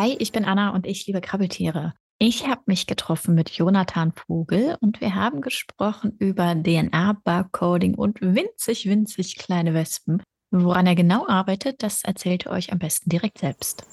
Hi, 0.00 0.16
ich 0.18 0.32
bin 0.32 0.46
Anna 0.46 0.70
und 0.70 0.86
ich 0.86 1.06
liebe 1.06 1.20
Krabbeltiere. 1.20 1.92
Ich 2.18 2.46
habe 2.46 2.62
mich 2.64 2.86
getroffen 2.86 3.34
mit 3.34 3.50
Jonathan 3.50 4.12
Vogel 4.12 4.78
und 4.80 5.02
wir 5.02 5.14
haben 5.14 5.42
gesprochen 5.42 6.16
über 6.18 6.54
DNA-Barcoding 6.54 7.96
und 7.96 8.18
winzig, 8.22 8.86
winzig 8.86 9.36
kleine 9.36 9.74
Wespen. 9.74 10.22
Woran 10.50 10.86
er 10.86 10.94
genau 10.94 11.28
arbeitet, 11.28 11.82
das 11.82 12.02
erzählt 12.02 12.46
er 12.46 12.52
euch 12.52 12.72
am 12.72 12.78
besten 12.78 13.10
direkt 13.10 13.36
selbst. 13.36 13.84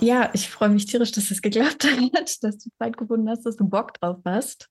Ja, 0.00 0.30
ich 0.32 0.48
freue 0.48 0.70
mich 0.70 0.86
tierisch, 0.86 1.12
dass 1.12 1.30
es 1.30 1.42
geklappt 1.42 1.84
hat, 1.84 2.10
dass 2.42 2.56
du 2.56 2.70
Zeit 2.78 2.96
gefunden 2.96 3.28
hast, 3.28 3.44
dass 3.44 3.56
du 3.56 3.68
Bock 3.68 3.92
drauf 4.00 4.22
hast. 4.24 4.70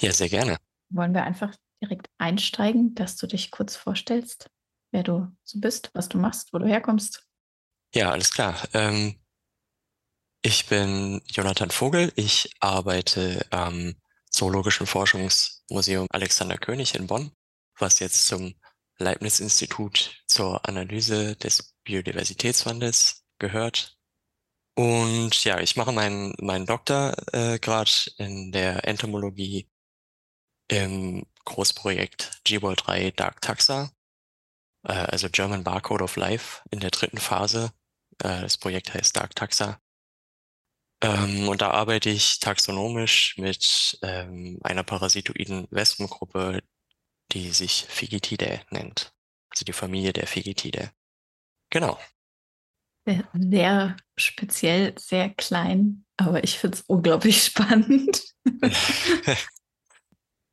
Ja, 0.00 0.10
sehr 0.10 0.28
gerne. 0.28 0.56
Wollen 0.90 1.14
wir 1.14 1.22
einfach 1.22 1.54
direkt 1.80 2.08
einsteigen, 2.18 2.96
dass 2.96 3.14
du 3.14 3.28
dich 3.28 3.52
kurz 3.52 3.76
vorstellst, 3.76 4.50
wer 4.90 5.02
du 5.02 5.28
so 5.44 5.60
bist, 5.60 5.90
was 5.94 6.08
du 6.08 6.18
machst, 6.18 6.52
wo 6.52 6.58
du 6.58 6.66
herkommst? 6.66 7.24
Ja, 7.94 8.10
alles 8.10 8.32
klar. 8.32 8.56
Ähm, 8.74 9.20
ich 10.42 10.66
bin 10.66 11.22
Jonathan 11.26 11.70
Vogel. 11.70 12.12
Ich 12.16 12.54
arbeite 12.60 13.46
am 13.50 13.94
Zoologischen 14.30 14.86
Forschungsmuseum 14.86 16.06
Alexander 16.10 16.58
König 16.58 16.94
in 16.94 17.06
Bonn, 17.06 17.32
was 17.78 17.98
jetzt 17.98 18.26
zum 18.26 18.54
Leibniz-Institut 18.98 20.22
zur 20.26 20.68
Analyse 20.68 21.36
des 21.36 21.74
Biodiversitätswandels 21.84 23.24
gehört. 23.38 23.96
Und 24.74 25.42
ja, 25.44 25.58
ich 25.60 25.76
mache 25.76 25.92
meinen 25.92 26.34
meinen 26.40 26.66
Doktor 26.66 27.16
äh, 27.32 27.58
in 28.18 28.52
der 28.52 28.86
Entomologie 28.86 29.68
im 30.68 31.26
Großprojekt 31.44 32.42
GWOL 32.44 32.76
3 32.76 33.10
Dark 33.12 33.40
Taxa, 33.40 33.90
äh, 34.88 34.92
also 34.92 35.28
German 35.30 35.62
Barcode 35.62 36.02
of 36.02 36.16
Life 36.16 36.62
in 36.70 36.80
der 36.80 36.90
dritten 36.90 37.18
Phase. 37.18 37.72
Äh, 38.22 38.40
das 38.40 38.56
Projekt 38.56 38.92
heißt 38.92 39.16
Dark 39.16 39.36
Taxa. 39.36 39.80
Ähm, 41.00 41.48
und 41.48 41.60
da 41.62 41.70
arbeite 41.70 42.10
ich 42.10 42.40
taxonomisch 42.40 43.36
mit 43.38 43.98
ähm, 44.02 44.58
einer 44.64 44.82
parasitoiden 44.82 45.68
Wespengruppe, 45.70 46.60
die 47.32 47.50
sich 47.50 47.86
Figitidae 47.88 48.62
nennt. 48.70 49.12
Also 49.50 49.64
die 49.64 49.72
Familie 49.72 50.12
der 50.12 50.26
Figitidae. 50.26 50.90
Genau. 51.70 51.98
Sehr 53.06 53.96
speziell, 54.18 54.98
sehr 54.98 55.30
klein, 55.30 56.04
aber 56.16 56.44
ich 56.44 56.58
finde 56.58 56.76
es 56.76 56.82
unglaublich 56.82 57.44
spannend. 57.44 58.34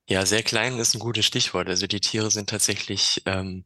ja, 0.08 0.26
sehr 0.26 0.44
klein 0.44 0.78
ist 0.78 0.94
ein 0.94 1.00
gutes 1.00 1.26
Stichwort. 1.26 1.68
Also 1.68 1.88
die 1.88 2.00
Tiere 2.00 2.32
sind 2.32 2.50
tatsächlich 2.50 3.24
ähm, 3.26 3.66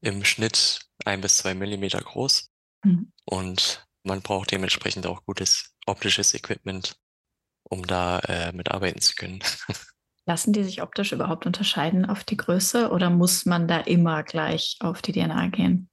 im 0.00 0.24
Schnitt 0.24 0.80
ein 1.04 1.20
bis 1.20 1.38
zwei 1.38 1.54
Millimeter 1.54 2.00
groß 2.00 2.50
mhm. 2.84 3.12
und 3.24 3.86
man 4.02 4.22
braucht 4.22 4.50
dementsprechend 4.50 5.06
auch 5.06 5.24
gutes 5.24 5.74
optisches 5.86 6.34
Equipment, 6.34 6.96
um 7.64 7.86
da 7.86 8.20
äh, 8.20 8.52
mitarbeiten 8.52 9.00
zu 9.00 9.14
können. 9.14 9.40
Lassen 10.26 10.52
die 10.52 10.64
sich 10.64 10.82
optisch 10.82 11.12
überhaupt 11.12 11.46
unterscheiden 11.46 12.06
auf 12.06 12.24
die 12.24 12.36
Größe 12.36 12.90
oder 12.90 13.10
muss 13.10 13.46
man 13.46 13.66
da 13.68 13.80
immer 13.80 14.22
gleich 14.22 14.76
auf 14.80 15.02
die 15.02 15.12
DNA 15.12 15.48
gehen? 15.48 15.90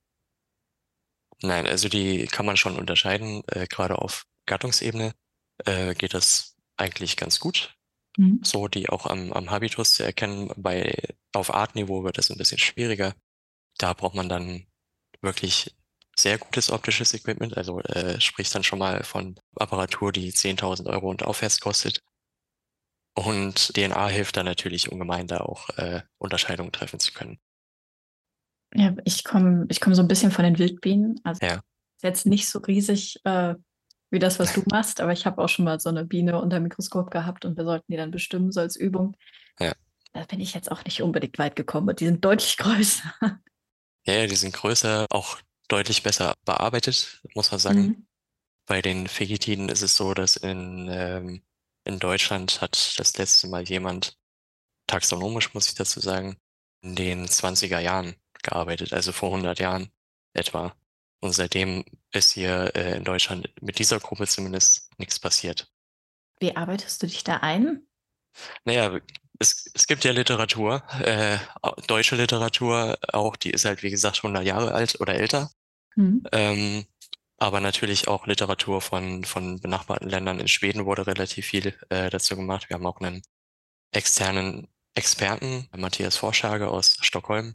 Nein, 1.42 1.66
also 1.68 1.88
die 1.88 2.26
kann 2.28 2.46
man 2.46 2.58
schon 2.58 2.78
unterscheiden. 2.78 3.44
Äh, 3.48 3.68
gerade 3.68 4.00
auf 4.00 4.26
Gattungsebene 4.46 5.14
äh, 5.66 5.94
geht 5.94 6.14
das 6.14 6.56
eigentlich 6.78 7.18
ganz 7.18 7.40
gut. 7.40 7.76
Mhm. 8.18 8.40
So 8.44 8.68
die 8.68 8.90
auch 8.90 9.06
am, 9.06 9.32
am 9.34 9.52
Habitus 9.52 9.94
zu 9.94 10.04
erkennen. 10.04 10.52
Bei 10.58 10.96
auf 11.34 11.54
Artniveau 11.54 12.04
wird 12.04 12.18
das 12.18 12.30
ein 12.30 12.38
bisschen 12.38 12.58
schwieriger. 12.58 13.14
Da 13.78 13.94
braucht 13.94 14.16
man 14.16 14.30
dann 14.30 14.66
wirklich 15.22 15.76
sehr 16.16 16.38
gutes 16.38 16.72
optisches 16.72 17.14
Equipment. 17.14 17.58
Also 17.58 17.80
äh, 17.82 18.20
spricht 18.20 18.54
dann 18.56 18.64
schon 18.64 18.80
mal 18.80 19.04
von 19.04 19.40
Apparatur, 19.56 20.12
die 20.12 20.32
10.000 20.32 20.88
Euro 20.88 21.10
und 21.10 21.24
aufwärts 21.24 21.60
kostet. 21.60 22.02
Und 23.14 23.74
DNA 23.74 24.08
hilft 24.10 24.38
dann 24.38 24.46
natürlich 24.46 24.92
ungemein, 24.92 25.28
da 25.28 25.40
auch 25.42 25.70
äh, 25.78 26.02
Unterscheidungen 26.18 26.72
treffen 26.72 27.00
zu 27.00 27.14
können. 27.14 27.40
Ja, 28.76 28.96
ich 29.06 29.24
komme 29.24 29.66
ich 29.70 29.80
komm 29.80 29.96
so 29.96 30.02
ein 30.02 30.08
bisschen 30.08 30.32
von 30.32 30.44
den 30.44 30.60
Wildbienen. 30.60 31.20
Also 31.24 31.46
ja. 31.46 31.56
ist 31.56 32.04
jetzt 32.04 32.26
nicht 32.26 32.48
so 32.48 32.60
riesig 32.60 33.20
äh, 33.24 33.56
wie 34.12 34.20
das, 34.20 34.40
was 34.40 34.54
du 34.54 34.62
machst, 34.72 35.02
aber 35.02 35.14
ich 35.14 35.26
habe 35.26 35.42
auch 35.44 35.50
schon 35.50 35.66
mal 35.66 35.80
so 35.80 35.90
eine 35.90 36.06
Biene 36.06 36.40
unter 36.40 36.60
dem 36.60 36.64
Mikroskop 36.64 37.12
gehabt 37.12 37.46
und 37.46 37.58
wir 37.58 37.64
sollten 37.64 37.92
die 37.92 37.98
dann 37.98 38.12
bestimmen, 38.12 38.52
so 38.52 38.60
als 38.60 38.76
Übung. 38.76 39.16
Ja. 39.60 39.74
Da 40.14 40.24
bin 40.26 40.40
ich 40.40 40.54
jetzt 40.54 40.72
auch 40.72 40.84
nicht 40.86 41.02
unbedingt 41.02 41.38
weit 41.40 41.56
gekommen 41.56 41.90
und 41.90 42.00
die 42.00 42.06
sind 42.06 42.24
deutlich 42.24 42.58
größer. 42.58 43.14
Ja, 44.08 44.26
die 44.26 44.36
sind 44.36 44.54
größer, 44.54 45.06
auch 45.10 45.38
deutlich 45.68 46.02
besser 46.02 46.34
bearbeitet, 46.46 47.22
muss 47.36 47.52
man 47.52 47.60
sagen. 47.60 47.82
Mhm. 47.82 48.08
Bei 48.66 48.82
den 48.82 49.08
Fegitiden 49.08 49.70
ist 49.70 49.82
es 49.82 49.98
so, 49.98 50.14
dass 50.14 50.38
in, 50.38 50.88
ähm, 50.90 51.44
in 51.84 52.00
Deutschland 52.00 52.62
hat 52.62 52.98
das 52.98 53.18
letzte 53.18 53.48
Mal 53.48 53.64
jemand, 53.64 54.18
taxonomisch 54.88 55.54
muss 55.54 55.68
ich 55.68 55.76
dazu 55.76 56.00
sagen, 56.00 56.38
in 56.82 56.96
den 56.96 57.28
20er 57.28 57.80
Jahren 57.80 58.16
gearbeitet, 58.44 58.94
also 58.94 59.12
vor 59.12 59.30
100 59.30 59.60
Jahren 59.60 59.92
etwa. 60.34 60.74
Und 61.20 61.34
seitdem 61.34 61.84
ist 62.12 62.32
hier 62.32 62.76
äh, 62.76 62.98
in 62.98 63.04
Deutschland 63.04 63.52
mit 63.62 63.80
dieser 63.80 64.00
Gruppe 64.00 64.28
zumindest 64.28 64.90
nichts 64.98 65.20
passiert. 65.20 65.70
Wie 66.40 66.56
arbeitest 66.56 67.02
du 67.02 67.08
dich 67.08 67.24
da 67.24 67.38
ein? 67.38 67.88
Naja, 68.64 69.00
es, 69.40 69.70
es 69.74 69.88
gibt 69.88 70.04
ja 70.04 70.12
Literatur, 70.12 70.84
äh, 71.02 71.38
deutsche 71.88 72.16
Literatur 72.16 72.98
auch, 73.14 73.36
die 73.36 73.52
ist 73.52 73.66
halt 73.66 73.84
wie 73.84 73.92
gesagt 73.92 74.18
100 74.18 74.44
Jahre 74.44 74.74
alt 74.74 75.00
oder 75.00 75.16
älter. 75.16 75.52
Mhm. 75.96 76.24
Ähm, 76.32 76.86
aber 77.38 77.60
natürlich 77.60 78.08
auch 78.08 78.26
Literatur 78.26 78.82
von, 78.82 79.24
von 79.24 79.60
benachbarten 79.60 80.10
Ländern. 80.10 80.40
In 80.40 80.48
Schweden 80.48 80.86
wurde 80.86 81.06
relativ 81.06 81.46
viel 81.46 81.76
äh, 81.90 82.10
dazu 82.10 82.36
gemacht. 82.36 82.70
Wir 82.70 82.76
haben 82.76 82.86
auch 82.86 83.00
einen 83.00 83.22
externen 83.92 84.68
Experten, 84.96 85.70
Matthias 85.78 86.18
Vorschage 86.18 86.68
aus 86.70 86.98
Stockholm, 87.02 87.54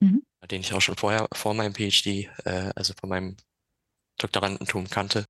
mhm. 0.00 0.22
den 0.50 0.62
ich 0.62 0.72
auch 0.72 0.80
schon 0.80 0.96
vorher, 0.96 1.28
vor 1.32 1.52
meinem 1.52 1.74
PhD, 1.74 2.30
äh, 2.44 2.72
also 2.74 2.94
vor 2.98 3.08
meinem 3.08 3.36
Doktorandentum 4.18 4.88
kannte, 4.88 5.26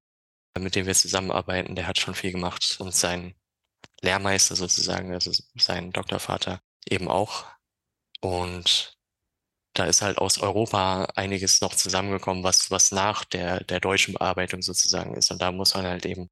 mit 0.56 0.76
dem 0.76 0.86
wir 0.86 0.94
zusammenarbeiten. 0.94 1.74
Der 1.74 1.88
hat 1.88 1.98
schon 1.98 2.14
viel 2.14 2.30
gemacht 2.30 2.76
und 2.78 2.94
sein 2.94 3.34
Lehrmeister 4.02 4.56
sozusagen, 4.56 5.12
also 5.12 5.32
sein 5.56 5.90
Doktorvater 5.92 6.60
eben 6.88 7.08
auch. 7.08 7.44
Und 8.20 8.96
da 9.74 9.84
ist 9.84 10.02
halt 10.02 10.18
aus 10.18 10.38
Europa 10.38 11.04
einiges 11.14 11.60
noch 11.60 11.74
zusammengekommen, 11.74 12.42
was, 12.42 12.70
was 12.70 12.90
nach 12.90 13.24
der, 13.24 13.62
der 13.64 13.80
deutschen 13.80 14.14
Bearbeitung 14.14 14.62
sozusagen 14.62 15.14
ist. 15.14 15.30
Und 15.30 15.40
da 15.40 15.52
muss 15.52 15.74
man 15.74 15.86
halt 15.86 16.06
eben 16.06 16.28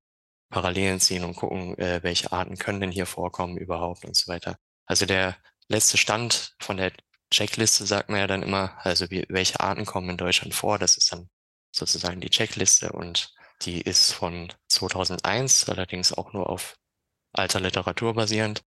Parallelen 0.51 1.01
ziehen 1.01 1.25
und 1.25 1.37
gucken, 1.37 1.77
äh, 1.79 2.03
welche 2.03 2.33
Arten 2.33 2.57
können 2.57 2.81
denn 2.81 2.93
hier 2.93 3.07
vorkommen 3.07 3.57
überhaupt 3.57 4.05
und 4.05 4.17
so 4.17 4.29
weiter. 4.29 4.59
Also 4.87 5.07
der 5.07 5.37
letzte 5.69 5.99
Stand 5.99 6.55
von 6.61 6.77
der 6.77 6.93
Checkliste 7.33 7.85
sagt 7.87 8.09
man 8.09 8.21
ja 8.21 8.27
dann 8.27 8.43
immer, 8.43 8.77
also 8.85 9.11
wie, 9.11 9.27
welche 9.29 9.61
Arten 9.61 9.85
kommen 9.85 10.11
in 10.11 10.17
Deutschland 10.17 10.55
vor. 10.55 10.79
Das 10.79 10.97
ist 10.97 11.13
dann 11.13 11.29
sozusagen 11.73 12.21
die 12.21 12.31
Checkliste 12.31 12.93
und 12.93 13.35
die 13.63 13.81
ist 13.81 14.13
von 14.13 14.53
2001, 14.69 15.69
allerdings 15.69 16.13
auch 16.13 16.33
nur 16.33 16.49
auf 16.49 16.77
alter 17.39 17.61
Literatur 17.61 18.15
basierend, 18.15 18.63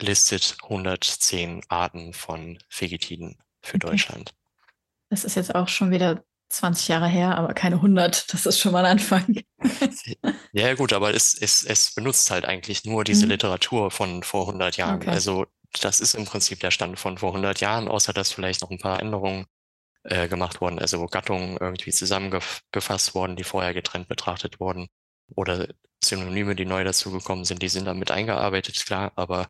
listet 0.00 0.56
110 0.62 1.62
Arten 1.68 2.12
von 2.12 2.58
Vegetiden 2.70 3.38
für 3.62 3.76
okay. 3.76 3.86
Deutschland. 3.88 4.34
Das 5.10 5.24
ist 5.24 5.36
jetzt 5.36 5.54
auch 5.54 5.68
schon 5.68 5.90
wieder 5.90 6.24
20 6.48 6.88
Jahre 6.88 7.08
her, 7.08 7.36
aber 7.36 7.54
keine 7.54 7.76
100. 7.76 8.32
Das 8.32 8.46
ist 8.46 8.58
schon 8.58 8.72
mal 8.72 8.84
ein 8.84 8.92
Anfang. 8.92 9.42
ja, 10.52 10.74
gut, 10.74 10.92
aber 10.92 11.14
es, 11.14 11.34
es, 11.34 11.64
es 11.64 11.94
benutzt 11.94 12.30
halt 12.30 12.44
eigentlich 12.44 12.84
nur 12.84 13.04
diese 13.04 13.26
mhm. 13.26 13.32
Literatur 13.32 13.90
von 13.90 14.22
vor 14.22 14.46
100 14.46 14.76
Jahren. 14.76 14.96
Okay. 14.96 15.10
Also 15.10 15.46
das 15.80 16.00
ist 16.00 16.14
im 16.14 16.24
Prinzip 16.24 16.60
der 16.60 16.70
Stand 16.70 16.98
von 16.98 17.18
vor 17.18 17.30
100 17.30 17.60
Jahren, 17.60 17.88
außer 17.88 18.12
dass 18.12 18.32
vielleicht 18.32 18.62
noch 18.62 18.70
ein 18.70 18.78
paar 18.78 19.00
Änderungen 19.00 19.46
äh, 20.04 20.28
gemacht 20.28 20.60
wurden, 20.60 20.78
also 20.78 21.04
Gattungen 21.06 21.56
irgendwie 21.60 21.90
zusammengefasst 21.90 23.14
wurden, 23.14 23.36
die 23.36 23.44
vorher 23.44 23.74
getrennt 23.74 24.08
betrachtet 24.08 24.60
wurden. 24.60 24.88
Oder 25.34 25.68
Synonyme, 26.02 26.54
die 26.54 26.64
neu 26.64 26.84
dazugekommen 26.84 27.44
sind, 27.44 27.62
die 27.62 27.68
sind 27.68 27.86
damit 27.86 28.10
eingearbeitet, 28.10 28.84
klar, 28.86 29.12
aber 29.16 29.48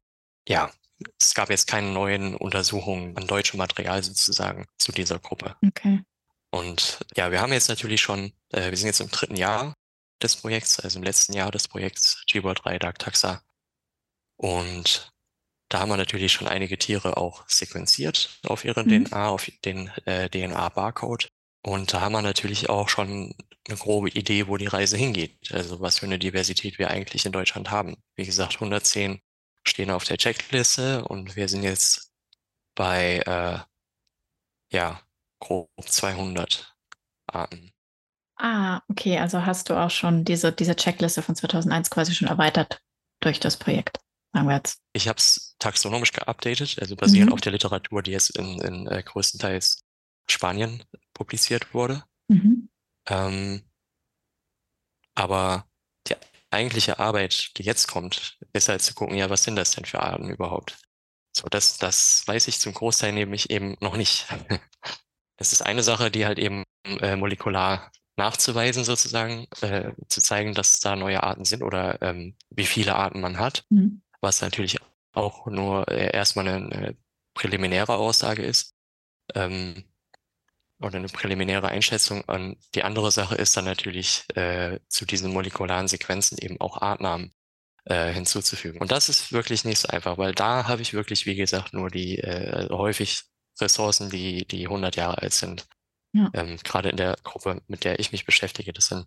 ja, 0.48 0.70
es 1.18 1.34
gab 1.34 1.50
jetzt 1.50 1.66
keine 1.66 1.92
neuen 1.92 2.34
Untersuchungen 2.34 3.16
an 3.16 3.26
deutschem 3.26 3.58
Material 3.58 4.02
sozusagen 4.02 4.66
zu 4.78 4.92
dieser 4.92 5.18
Gruppe. 5.18 5.56
Okay. 5.66 6.02
Und 6.50 7.00
ja, 7.16 7.30
wir 7.30 7.40
haben 7.40 7.52
jetzt 7.52 7.68
natürlich 7.68 8.00
schon, 8.00 8.32
äh, 8.52 8.70
wir 8.70 8.76
sind 8.76 8.86
jetzt 8.86 9.00
im 9.00 9.10
dritten 9.10 9.36
Jahr 9.36 9.74
des 10.22 10.36
Projekts, 10.36 10.80
also 10.80 10.98
im 10.98 11.04
letzten 11.04 11.34
Jahr 11.34 11.50
des 11.50 11.68
Projekts 11.68 12.24
GBOR 12.30 12.54
3 12.54 12.78
Dark 12.78 12.98
Taxa. 12.98 13.42
Und 14.36 15.10
da 15.68 15.80
haben 15.80 15.90
wir 15.90 15.96
natürlich 15.96 16.32
schon 16.32 16.48
einige 16.48 16.78
Tiere 16.78 17.16
auch 17.16 17.46
sequenziert 17.48 18.38
auf 18.44 18.64
ihre 18.64 18.84
mhm. 18.84 19.06
DNA, 19.06 19.28
auf 19.28 19.50
den 19.64 19.88
äh, 20.04 20.30
DNA-Barcode. 20.30 21.28
Und 21.66 21.92
da 21.92 22.00
haben 22.00 22.12
wir 22.12 22.22
natürlich 22.22 22.68
auch 22.68 22.88
schon 22.88 23.34
eine 23.66 23.76
grobe 23.76 24.08
Idee, 24.10 24.46
wo 24.46 24.56
die 24.56 24.68
Reise 24.68 24.96
hingeht. 24.96 25.52
Also 25.52 25.80
was 25.80 25.98
für 25.98 26.06
eine 26.06 26.20
Diversität 26.20 26.78
wir 26.78 26.90
eigentlich 26.90 27.26
in 27.26 27.32
Deutschland 27.32 27.72
haben. 27.72 27.96
Wie 28.14 28.24
gesagt, 28.24 28.54
110 28.54 29.20
stehen 29.64 29.90
auf 29.90 30.04
der 30.04 30.16
Checkliste 30.16 31.04
und 31.04 31.34
wir 31.34 31.48
sind 31.48 31.64
jetzt 31.64 32.12
bei 32.76 33.18
äh, 33.26 33.58
ja 34.72 35.00
grob 35.40 35.68
200 35.84 36.72
Arten. 37.26 37.72
Ah, 38.36 38.80
okay, 38.88 39.18
also 39.18 39.44
hast 39.44 39.68
du 39.68 39.74
auch 39.74 39.90
schon 39.90 40.24
diese, 40.24 40.52
diese 40.52 40.76
Checkliste 40.76 41.20
von 41.20 41.34
2001 41.34 41.90
quasi 41.90 42.14
schon 42.14 42.28
erweitert 42.28 42.80
durch 43.18 43.40
das 43.40 43.56
Projekt, 43.56 43.98
sagen 44.32 44.46
wir 44.46 44.54
jetzt. 44.54 44.78
Ich 44.92 45.08
habe 45.08 45.18
es 45.18 45.56
taxonomisch 45.58 46.12
geupdatet, 46.12 46.76
also 46.80 46.94
basierend 46.94 47.30
mhm. 47.30 47.34
auf 47.34 47.40
der 47.40 47.50
Literatur, 47.50 48.04
die 48.04 48.12
jetzt 48.12 48.38
in, 48.38 48.60
in 48.60 48.86
äh, 48.86 49.02
größtenteils 49.02 49.82
Spanien 50.28 50.84
publiziert 51.16 51.72
wurde. 51.74 52.04
Mhm. 52.28 52.68
Ähm, 53.08 53.62
aber 55.14 55.66
die 56.06 56.14
eigentliche 56.50 56.98
Arbeit, 56.98 57.56
die 57.56 57.62
jetzt 57.62 57.88
kommt, 57.88 58.38
ist 58.52 58.68
halt 58.68 58.82
zu 58.82 58.94
gucken, 58.94 59.16
ja, 59.16 59.30
was 59.30 59.44
sind 59.44 59.56
das 59.56 59.72
denn 59.72 59.86
für 59.86 60.00
Arten 60.00 60.28
überhaupt? 60.28 60.78
So, 61.34 61.46
das, 61.48 61.78
das 61.78 62.22
weiß 62.26 62.48
ich 62.48 62.60
zum 62.60 62.74
Großteil 62.74 63.12
nämlich 63.12 63.50
eben 63.50 63.76
noch 63.80 63.96
nicht. 63.96 64.26
Das 65.38 65.52
ist 65.52 65.60
eine 65.60 65.82
Sache, 65.82 66.10
die 66.10 66.24
halt 66.24 66.38
eben 66.38 66.64
äh, 66.86 67.14
molekular 67.14 67.92
nachzuweisen 68.16 68.84
sozusagen, 68.84 69.46
äh, 69.60 69.92
zu 70.08 70.22
zeigen, 70.22 70.54
dass 70.54 70.80
da 70.80 70.96
neue 70.96 71.22
Arten 71.22 71.44
sind 71.44 71.62
oder 71.62 72.00
ähm, 72.00 72.38
wie 72.48 72.64
viele 72.64 72.96
Arten 72.96 73.20
man 73.20 73.38
hat, 73.38 73.64
mhm. 73.68 74.00
was 74.22 74.40
natürlich 74.40 74.78
auch 75.12 75.44
nur 75.44 75.88
äh, 75.88 76.10
erstmal 76.10 76.48
eine, 76.48 76.74
eine, 76.74 76.96
präliminäre 77.34 77.96
Aussage 77.96 78.42
ist 78.42 78.74
ähm, 79.34 79.84
oder 80.80 80.96
eine 80.96 81.08
präliminäre 81.08 81.68
Einschätzung. 81.68 82.22
Und 82.22 82.56
die 82.74 82.82
andere 82.82 83.10
Sache 83.10 83.34
ist 83.34 83.56
dann 83.56 83.64
natürlich 83.64 84.24
äh, 84.34 84.78
zu 84.88 85.04
diesen 85.04 85.32
molekularen 85.32 85.88
Sequenzen 85.88 86.38
eben 86.38 86.60
auch 86.60 86.80
Artnamen 86.82 87.32
äh, 87.84 88.12
hinzuzufügen. 88.12 88.80
Und 88.80 88.90
das 88.90 89.08
ist 89.08 89.32
wirklich 89.32 89.64
nicht 89.64 89.78
so 89.78 89.88
einfach, 89.88 90.18
weil 90.18 90.34
da 90.34 90.68
habe 90.68 90.82
ich 90.82 90.92
wirklich, 90.92 91.26
wie 91.26 91.36
gesagt, 91.36 91.72
nur 91.72 91.90
die 91.90 92.18
äh, 92.18 92.68
häufig 92.70 93.24
Ressourcen, 93.60 94.10
die, 94.10 94.46
die 94.46 94.66
100 94.66 94.96
Jahre 94.96 95.22
alt 95.22 95.32
sind. 95.32 95.66
Ja. 96.12 96.30
Ähm, 96.34 96.58
Gerade 96.62 96.90
in 96.90 96.96
der 96.96 97.16
Gruppe, 97.22 97.62
mit 97.68 97.84
der 97.84 97.98
ich 97.98 98.12
mich 98.12 98.26
beschäftige, 98.26 98.72
das 98.72 98.88
sind, 98.88 99.06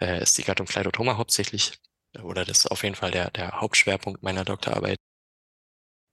äh, 0.00 0.22
ist 0.22 0.36
die 0.38 0.42
Gattung 0.42 0.66
Kleidotoma 0.66 1.16
hauptsächlich, 1.16 1.78
oder 2.22 2.44
das 2.44 2.60
ist 2.60 2.66
auf 2.70 2.82
jeden 2.82 2.94
Fall 2.94 3.10
der, 3.10 3.30
der 3.30 3.60
Hauptschwerpunkt 3.60 4.22
meiner 4.22 4.44
Doktorarbeit. 4.44 4.98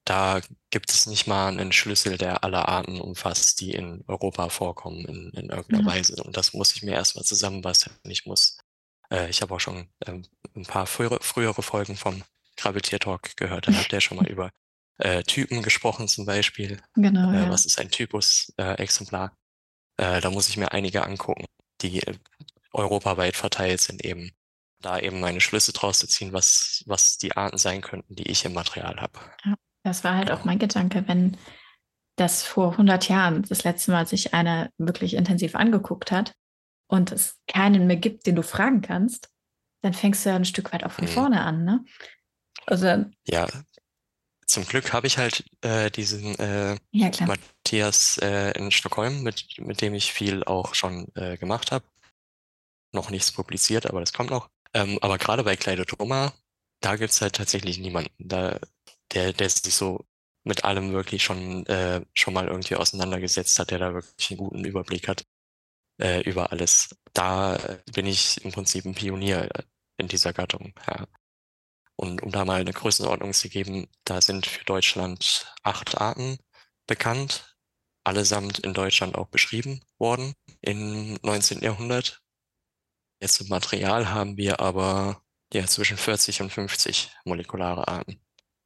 Da 0.06 0.42
gibt 0.70 0.92
es 0.92 1.06
nicht 1.06 1.28
mal 1.28 1.48
einen 1.48 1.72
Schlüssel, 1.72 2.18
der 2.18 2.44
alle 2.44 2.68
Arten 2.68 3.00
umfasst, 3.00 3.62
die 3.62 3.72
in 3.72 4.04
Europa 4.08 4.50
vorkommen 4.50 5.06
in, 5.06 5.30
in 5.30 5.50
irgendeiner 5.50 5.90
ja. 5.90 5.96
Weise. 5.96 6.22
Und 6.24 6.36
das 6.36 6.54
muss 6.54 6.76
ich 6.76 6.84
mir 6.84 6.94
erstmal 6.94 7.24
zusammenbasteln. 7.24 7.96
Ich 8.08 8.26
muss, 8.26 8.58
äh, 9.10 9.30
ich 9.30 9.42
habe 9.42 9.56
auch 9.56 9.62
schon 9.62 9.88
ähm, 10.06 10.26
ein 10.56 10.66
paar 10.66 10.88
frühere, 10.88 11.20
frühere 11.22 11.64
Folgen 11.64 11.96
vom 11.96 12.22
Gravitier-Talk 12.58 13.38
gehört. 13.38 13.68
Da 13.68 13.74
habt 13.74 13.94
ihr 13.94 14.02
schon 14.02 14.18
mal 14.18 14.28
über 14.30 14.52
äh, 14.98 15.24
Typen 15.24 15.62
gesprochen 15.62 16.10
zum 16.10 16.26
Beispiel. 16.26 16.82
Genau. 16.96 17.32
Äh, 17.32 17.44
ja. 17.44 17.50
Was 17.50 17.66
ist 17.66 17.80
ein 17.80 17.90
Typus-Exemplar? 17.90 19.38
Äh, 19.98 20.20
da 20.20 20.30
muss 20.30 20.50
ich 20.50 20.58
mir 20.58 20.74
einige 20.74 21.04
angucken, 21.04 21.46
die 21.82 22.02
äh, 22.02 22.16
europaweit 22.74 23.38
verteilt 23.38 23.80
sind 23.80 24.04
eben. 24.04 24.32
Da 24.82 25.00
eben 25.00 25.22
meine 25.22 25.40
Schlüsse 25.40 25.72
draus 25.72 26.00
zu 26.00 26.08
ziehen, 26.08 26.34
was, 26.34 26.84
was 26.88 27.18
die 27.18 27.38
Arten 27.38 27.58
sein 27.58 27.82
könnten, 27.82 28.16
die 28.16 28.30
ich 28.30 28.44
im 28.44 28.54
Material 28.54 29.00
habe. 29.00 29.18
Ja, 29.46 29.56
das 29.84 30.04
war 30.04 30.16
halt 30.16 30.32
auch 30.32 30.46
mein 30.46 30.60
Gedanke, 30.60 31.08
wenn 31.08 31.38
das 32.16 32.44
vor 32.44 32.72
100 32.72 33.10
Jahren 33.10 33.44
das 33.44 33.64
letzte 33.64 33.92
Mal 33.92 34.08
sich 34.08 34.34
einer 34.34 34.70
wirklich 34.78 35.16
intensiv 35.16 35.56
angeguckt 35.56 36.12
hat 36.12 36.34
und 36.88 37.12
es 37.12 37.40
keinen 37.48 37.88
mehr 37.88 37.98
gibt, 37.98 38.26
den 38.26 38.36
du 38.36 38.44
fragen 38.44 38.82
kannst, 38.82 39.30
dann 39.82 39.94
fängst 39.94 40.26
du 40.26 40.30
ja 40.30 40.36
ein 40.36 40.46
Stück 40.46 40.74
weit 40.74 40.84
auch 40.84 40.92
von 40.92 41.06
mhm. 41.06 41.10
vorne 41.10 41.42
an, 41.42 41.66
ne? 41.66 41.84
Also, 42.66 43.06
ja, 43.28 43.48
zum 44.46 44.66
Glück 44.66 44.94
habe 44.94 45.08
ich 45.08 45.18
halt 45.18 45.44
äh, 45.62 45.90
diesen 45.90 46.38
äh, 46.40 46.78
ja, 46.92 47.12
Matthias 47.26 48.18
äh, 48.20 48.52
in 48.52 48.72
Stockholm, 48.72 49.24
mit, 49.24 49.46
mit 49.58 49.82
dem 49.82 49.94
ich 49.94 50.14
viel 50.14 50.44
auch 50.44 50.76
schon 50.76 51.08
äh, 51.16 51.38
gemacht 51.38 51.72
habe. 51.72 51.86
Noch 52.92 53.10
nichts 53.10 53.32
publiziert, 53.32 53.88
aber 53.88 54.00
das 54.00 54.14
kommt 54.14 54.30
noch. 54.30 54.50
Ähm, 54.74 55.00
aber 55.02 55.18
gerade 55.18 55.44
bei 55.44 55.56
Kleidotoma, 55.56 56.34
da 56.82 56.96
gibt 56.96 57.12
es 57.12 57.22
halt 57.22 57.36
tatsächlich 57.36 57.80
niemanden, 57.80 58.12
da, 58.20 58.60
der, 59.14 59.34
der 59.34 59.50
sich 59.50 59.74
so 59.74 60.06
mit 60.44 60.64
allem 60.66 60.92
wirklich 60.94 61.24
schon, 61.24 61.66
äh, 61.68 62.06
schon 62.14 62.34
mal 62.34 62.48
irgendwie 62.48 62.76
auseinandergesetzt 62.76 63.58
hat, 63.60 63.72
der 63.72 63.80
da 63.80 63.94
wirklich 63.94 64.32
einen 64.32 64.38
guten 64.38 64.66
Überblick 64.66 65.08
hat 65.08 65.26
äh, 66.02 66.22
über 66.22 66.52
alles. 66.52 66.96
Da 67.14 67.58
bin 67.94 68.06
ich 68.06 68.44
im 68.44 68.52
Prinzip 68.52 68.86
ein 68.86 68.96
Pionier 68.96 69.50
in 69.98 70.08
dieser 70.08 70.34
Gattung. 70.34 70.74
Ja. 70.88 71.08
Und 71.96 72.24
um 72.24 72.32
da 72.32 72.46
mal 72.46 72.62
eine 72.62 72.74
Größenordnung 72.74 73.34
zu 73.34 73.50
geben, 73.50 73.88
da 74.04 74.22
sind 74.22 74.46
für 74.46 74.66
Deutschland 74.66 75.54
acht 75.64 76.00
Arten 76.02 76.38
bekannt, 76.88 77.56
allesamt 78.04 78.60
in 78.60 78.74
Deutschland 78.74 79.16
auch 79.16 79.28
beschrieben 79.28 79.82
worden 80.00 80.34
im 80.62 81.16
19. 81.22 81.62
Jahrhundert. 81.62 82.22
Jetzt 83.22 83.40
im 83.42 83.48
Material 83.48 84.10
haben 84.10 84.38
wir 84.38 84.60
aber 84.60 85.24
ja 85.54 85.66
zwischen 85.68 85.98
40 85.98 86.42
und 86.42 86.52
50 86.52 87.12
molekulare 87.26 87.88
Arten. 87.88 88.23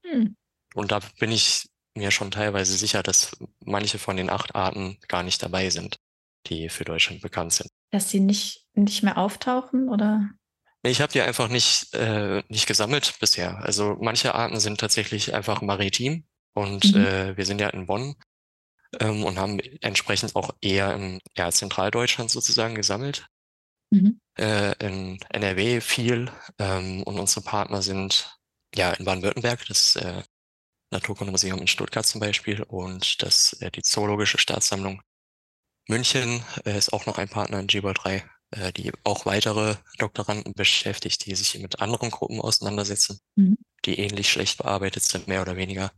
Hm. 0.09 0.35
Und 0.73 0.91
da 0.91 0.99
bin 1.19 1.31
ich 1.31 1.67
mir 1.95 2.11
schon 2.11 2.31
teilweise 2.31 2.77
sicher, 2.77 3.03
dass 3.03 3.35
manche 3.63 3.99
von 3.99 4.17
den 4.17 4.29
acht 4.29 4.55
Arten 4.55 4.97
gar 5.07 5.23
nicht 5.23 5.41
dabei 5.41 5.69
sind, 5.69 5.97
die 6.47 6.69
für 6.69 6.85
Deutschland 6.85 7.21
bekannt 7.21 7.53
sind. 7.53 7.69
Dass 7.91 8.09
sie 8.09 8.19
nicht, 8.19 8.65
nicht 8.73 9.03
mehr 9.03 9.17
auftauchen, 9.17 9.89
oder? 9.89 10.29
Ich 10.83 11.01
habe 11.01 11.11
die 11.11 11.21
einfach 11.21 11.49
nicht, 11.49 11.93
äh, 11.95 12.43
nicht 12.47 12.67
gesammelt 12.67 13.15
bisher. 13.19 13.57
Also 13.63 13.97
manche 13.99 14.35
Arten 14.35 14.59
sind 14.59 14.79
tatsächlich 14.79 15.33
einfach 15.33 15.61
maritim 15.61 16.25
und 16.53 16.93
mhm. 16.93 17.05
äh, 17.05 17.37
wir 17.37 17.45
sind 17.45 17.59
ja 17.59 17.69
in 17.69 17.87
Bonn 17.87 18.15
ähm, 18.99 19.23
und 19.23 19.37
haben 19.37 19.59
entsprechend 19.81 20.35
auch 20.35 20.51
eher 20.61 20.93
in 20.95 21.19
ja, 21.35 21.51
Zentraldeutschland 21.51 22.29
sozusagen 22.29 22.75
gesammelt. 22.75 23.27
Mhm. 23.89 24.19
Äh, 24.37 24.73
in 24.85 25.17
NRW 25.29 25.81
viel 25.81 26.29
ähm, 26.59 27.03
und 27.03 27.19
unsere 27.19 27.41
Partner 27.41 27.81
sind 27.81 28.36
ja 28.77 28.91
in 28.93 29.05
Baden-Württemberg, 29.05 29.65
das 29.67 29.95
äh, 29.95 30.23
Naturkundemuseum 30.91 31.59
in 31.59 31.67
Stuttgart 31.67 32.05
zum 32.05 32.21
Beispiel 32.21 32.63
und 32.63 33.21
das, 33.21 33.53
äh, 33.61 33.71
die 33.71 33.81
Zoologische 33.81 34.37
Staatssammlung 34.37 35.01
München 35.87 36.43
äh, 36.65 36.77
ist 36.77 36.93
auch 36.93 37.05
noch 37.05 37.17
ein 37.17 37.29
Partner 37.29 37.59
in 37.59 37.67
GBOL 37.67 37.93
3 37.93 38.23
äh, 38.51 38.71
die 38.71 38.93
auch 39.03 39.25
weitere 39.25 39.75
Doktoranden 39.97 40.53
beschäftigt, 40.53 41.25
die 41.25 41.35
sich 41.35 41.59
mit 41.59 41.81
anderen 41.81 42.11
Gruppen 42.11 42.39
auseinandersetzen, 42.39 43.19
mhm. 43.35 43.57
die 43.83 43.99
ähnlich 43.99 44.29
schlecht 44.29 44.57
bearbeitet 44.59 45.03
sind, 45.03 45.27
mehr 45.27 45.41
oder 45.41 45.57
weniger. 45.57 45.91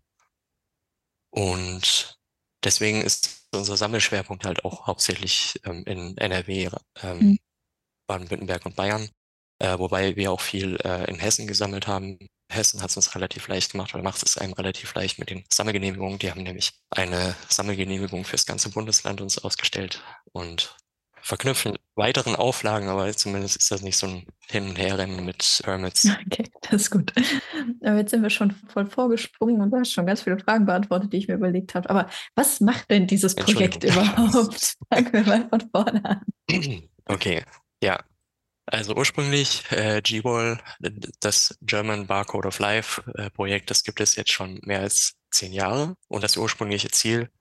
Und 1.30 2.18
deswegen 2.64 3.02
ist 3.02 3.48
unser 3.52 3.78
Sammelschwerpunkt 3.78 4.46
halt 4.46 4.66
auch 4.66 4.88
hauptsächlich 4.88 5.60
ähm, 5.64 5.84
in 5.86 6.18
NRW, 6.18 6.70
ähm, 7.04 7.20
mhm. 7.20 7.40
Baden-Württemberg 8.08 8.66
und 8.66 8.76
Bayern, 8.76 9.10
äh, 9.60 9.78
wobei 9.78 10.16
wir 10.16 10.32
auch 10.32 10.42
viel 10.42 10.78
äh, 10.84 11.10
in 11.10 11.20
Hessen 11.20 11.48
gesammelt 11.48 11.88
haben. 11.88 12.18
Hessen 12.52 12.82
hat 12.82 12.90
es 12.90 12.96
uns 12.96 13.14
relativ 13.16 13.48
leicht 13.48 13.72
gemacht 13.72 13.94
oder 13.94 14.04
macht 14.04 14.24
es 14.24 14.38
einem 14.38 14.54
relativ 14.54 14.94
leicht 14.96 15.20
mit 15.20 15.30
den 15.30 15.44
Sammelgenehmigungen. 15.52 16.18
Die 16.18 16.32
haben 16.32 16.44
nämlich 16.44 16.72
eine 16.90 17.36
Sammelgenehmigung 17.48 18.26
fürs 18.26 18.46
ganze 18.46 18.70
Bundesland 18.70 19.22
uns 19.22 19.38
ausgestellt 19.38 20.02
und 20.32 20.76
verknüpfen 21.22 21.78
weiteren 21.96 22.36
Auflagen, 22.36 22.88
aber 22.88 23.12
zumindest 23.14 23.58
ist 23.58 23.72
das 23.72 23.82
nicht 23.82 23.98
so 23.98 24.08
ein 24.08 24.26
Hin- 24.48 24.70
und 24.70 24.80
Herrennen 24.80 25.26
mit 25.26 25.62
Permits. 25.64 26.08
Okay, 26.26 26.50
das 26.62 26.84
ist 26.84 26.92
gut. 26.92 27.14
Aber 27.84 27.98
jetzt 27.98 28.12
sind 28.12 28.24
wir 28.24 28.30
schon 28.30 28.52
voll 28.52 28.86
vorgesprungen 28.86 29.62
und 29.62 29.72
du 29.72 29.78
hast 29.78 29.92
schon 29.92 30.06
ganz 30.06 30.22
viele 30.22 30.40
Fragen 30.40 30.66
beantwortet, 30.66 31.12
die 31.12 31.18
ich 31.18 31.28
mir 31.28 31.36
überlegt 31.36 31.76
habe. 31.76 31.90
Aber 31.90 32.10
was 32.36 32.62
macht 32.62 32.90
denn 32.90 33.08
dieses 33.08 33.36
Projekt 33.36 33.84
überhaupt? 33.84 34.76
Fangen 34.94 35.14
wir 35.14 35.24
mal 35.24 35.50
von 35.50 35.70
vorne 35.72 36.06
an. 36.06 36.22
Okay, 37.06 37.44
ja. 37.84 38.00
Also 38.72 38.96
ursprünglich 38.96 39.64
äh, 39.72 40.00
GWAL, 40.02 40.62
das 41.22 41.58
German 41.62 42.06
Barcode 42.06 42.46
of 42.46 42.60
Life 42.60 43.02
äh, 43.16 43.32
Projekt, 43.32 43.72
das 43.72 43.84
gibt 43.84 44.00
es 44.00 44.16
jetzt 44.16 44.32
schon 44.32 44.60
mehr 44.64 44.82
als 44.82 45.16
zehn 45.32 45.54
Jahre. 45.54 45.96
Und 46.08 46.24
das 46.24 46.38
ursprüngliche 46.38 46.92
Ziel 46.92 47.32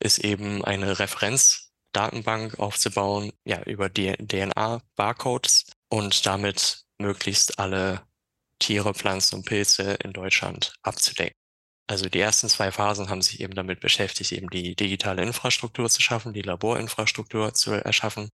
ist 0.00 0.18
eben 0.18 0.62
eine 0.64 0.98
Referenz 0.98 1.72
Datenbank 1.92 2.58
aufzubauen, 2.58 3.32
ja, 3.46 3.62
über 3.62 3.88
DNA-Barcodes 3.90 5.64
und 5.88 6.26
damit 6.26 6.82
möglichst 6.98 7.58
alle 7.58 8.02
Tiere, 8.58 8.92
Pflanzen 8.92 9.36
und 9.36 9.46
Pilze 9.46 9.94
in 9.94 10.12
Deutschland 10.12 10.74
abzudecken. 10.82 11.38
Also 11.86 12.10
die 12.10 12.20
ersten 12.20 12.50
zwei 12.50 12.70
Phasen 12.70 13.08
haben 13.08 13.22
sich 13.22 13.40
eben 13.40 13.54
damit 13.54 13.80
beschäftigt, 13.80 14.32
eben 14.32 14.50
die 14.50 14.76
digitale 14.76 15.22
Infrastruktur 15.22 15.88
zu 15.88 16.02
schaffen, 16.02 16.34
die 16.34 16.42
Laborinfrastruktur 16.42 17.54
zu 17.54 17.72
erschaffen 17.72 18.28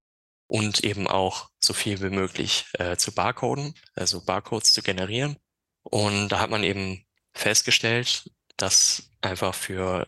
und 0.53 0.83
eben 0.83 1.07
auch 1.07 1.49
so 1.59 1.73
viel 1.73 1.99
wie 2.03 2.11
möglich 2.11 2.65
äh, 2.73 2.95
zu 2.95 3.11
barcoden, 3.11 3.73
also 3.95 4.23
Barcodes 4.23 4.71
zu 4.71 4.83
generieren. 4.83 5.37
Und 5.81 6.29
da 6.29 6.39
hat 6.39 6.51
man 6.51 6.63
eben 6.63 7.07
festgestellt, 7.33 8.29
dass 8.55 9.09
einfach 9.21 9.55
für 9.55 10.07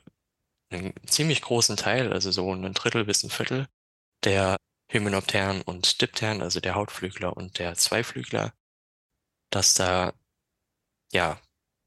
einen 0.69 0.93
ziemlich 1.07 1.41
großen 1.41 1.77
Teil, 1.77 2.13
also 2.13 2.29
so 2.29 2.53
ein 2.53 2.73
Drittel 2.73 3.05
bis 3.05 3.23
ein 3.23 3.31
Viertel 3.31 3.67
der 4.23 4.57
Hymenopteren 4.91 5.63
und 5.63 5.99
Dipteren, 5.99 6.43
also 6.43 6.59
der 6.59 6.75
Hautflügler 6.75 7.35
und 7.35 7.57
der 7.57 7.73
Zweiflügler, 7.73 8.53
dass 9.49 9.73
da, 9.73 10.13
ja, 11.11 11.41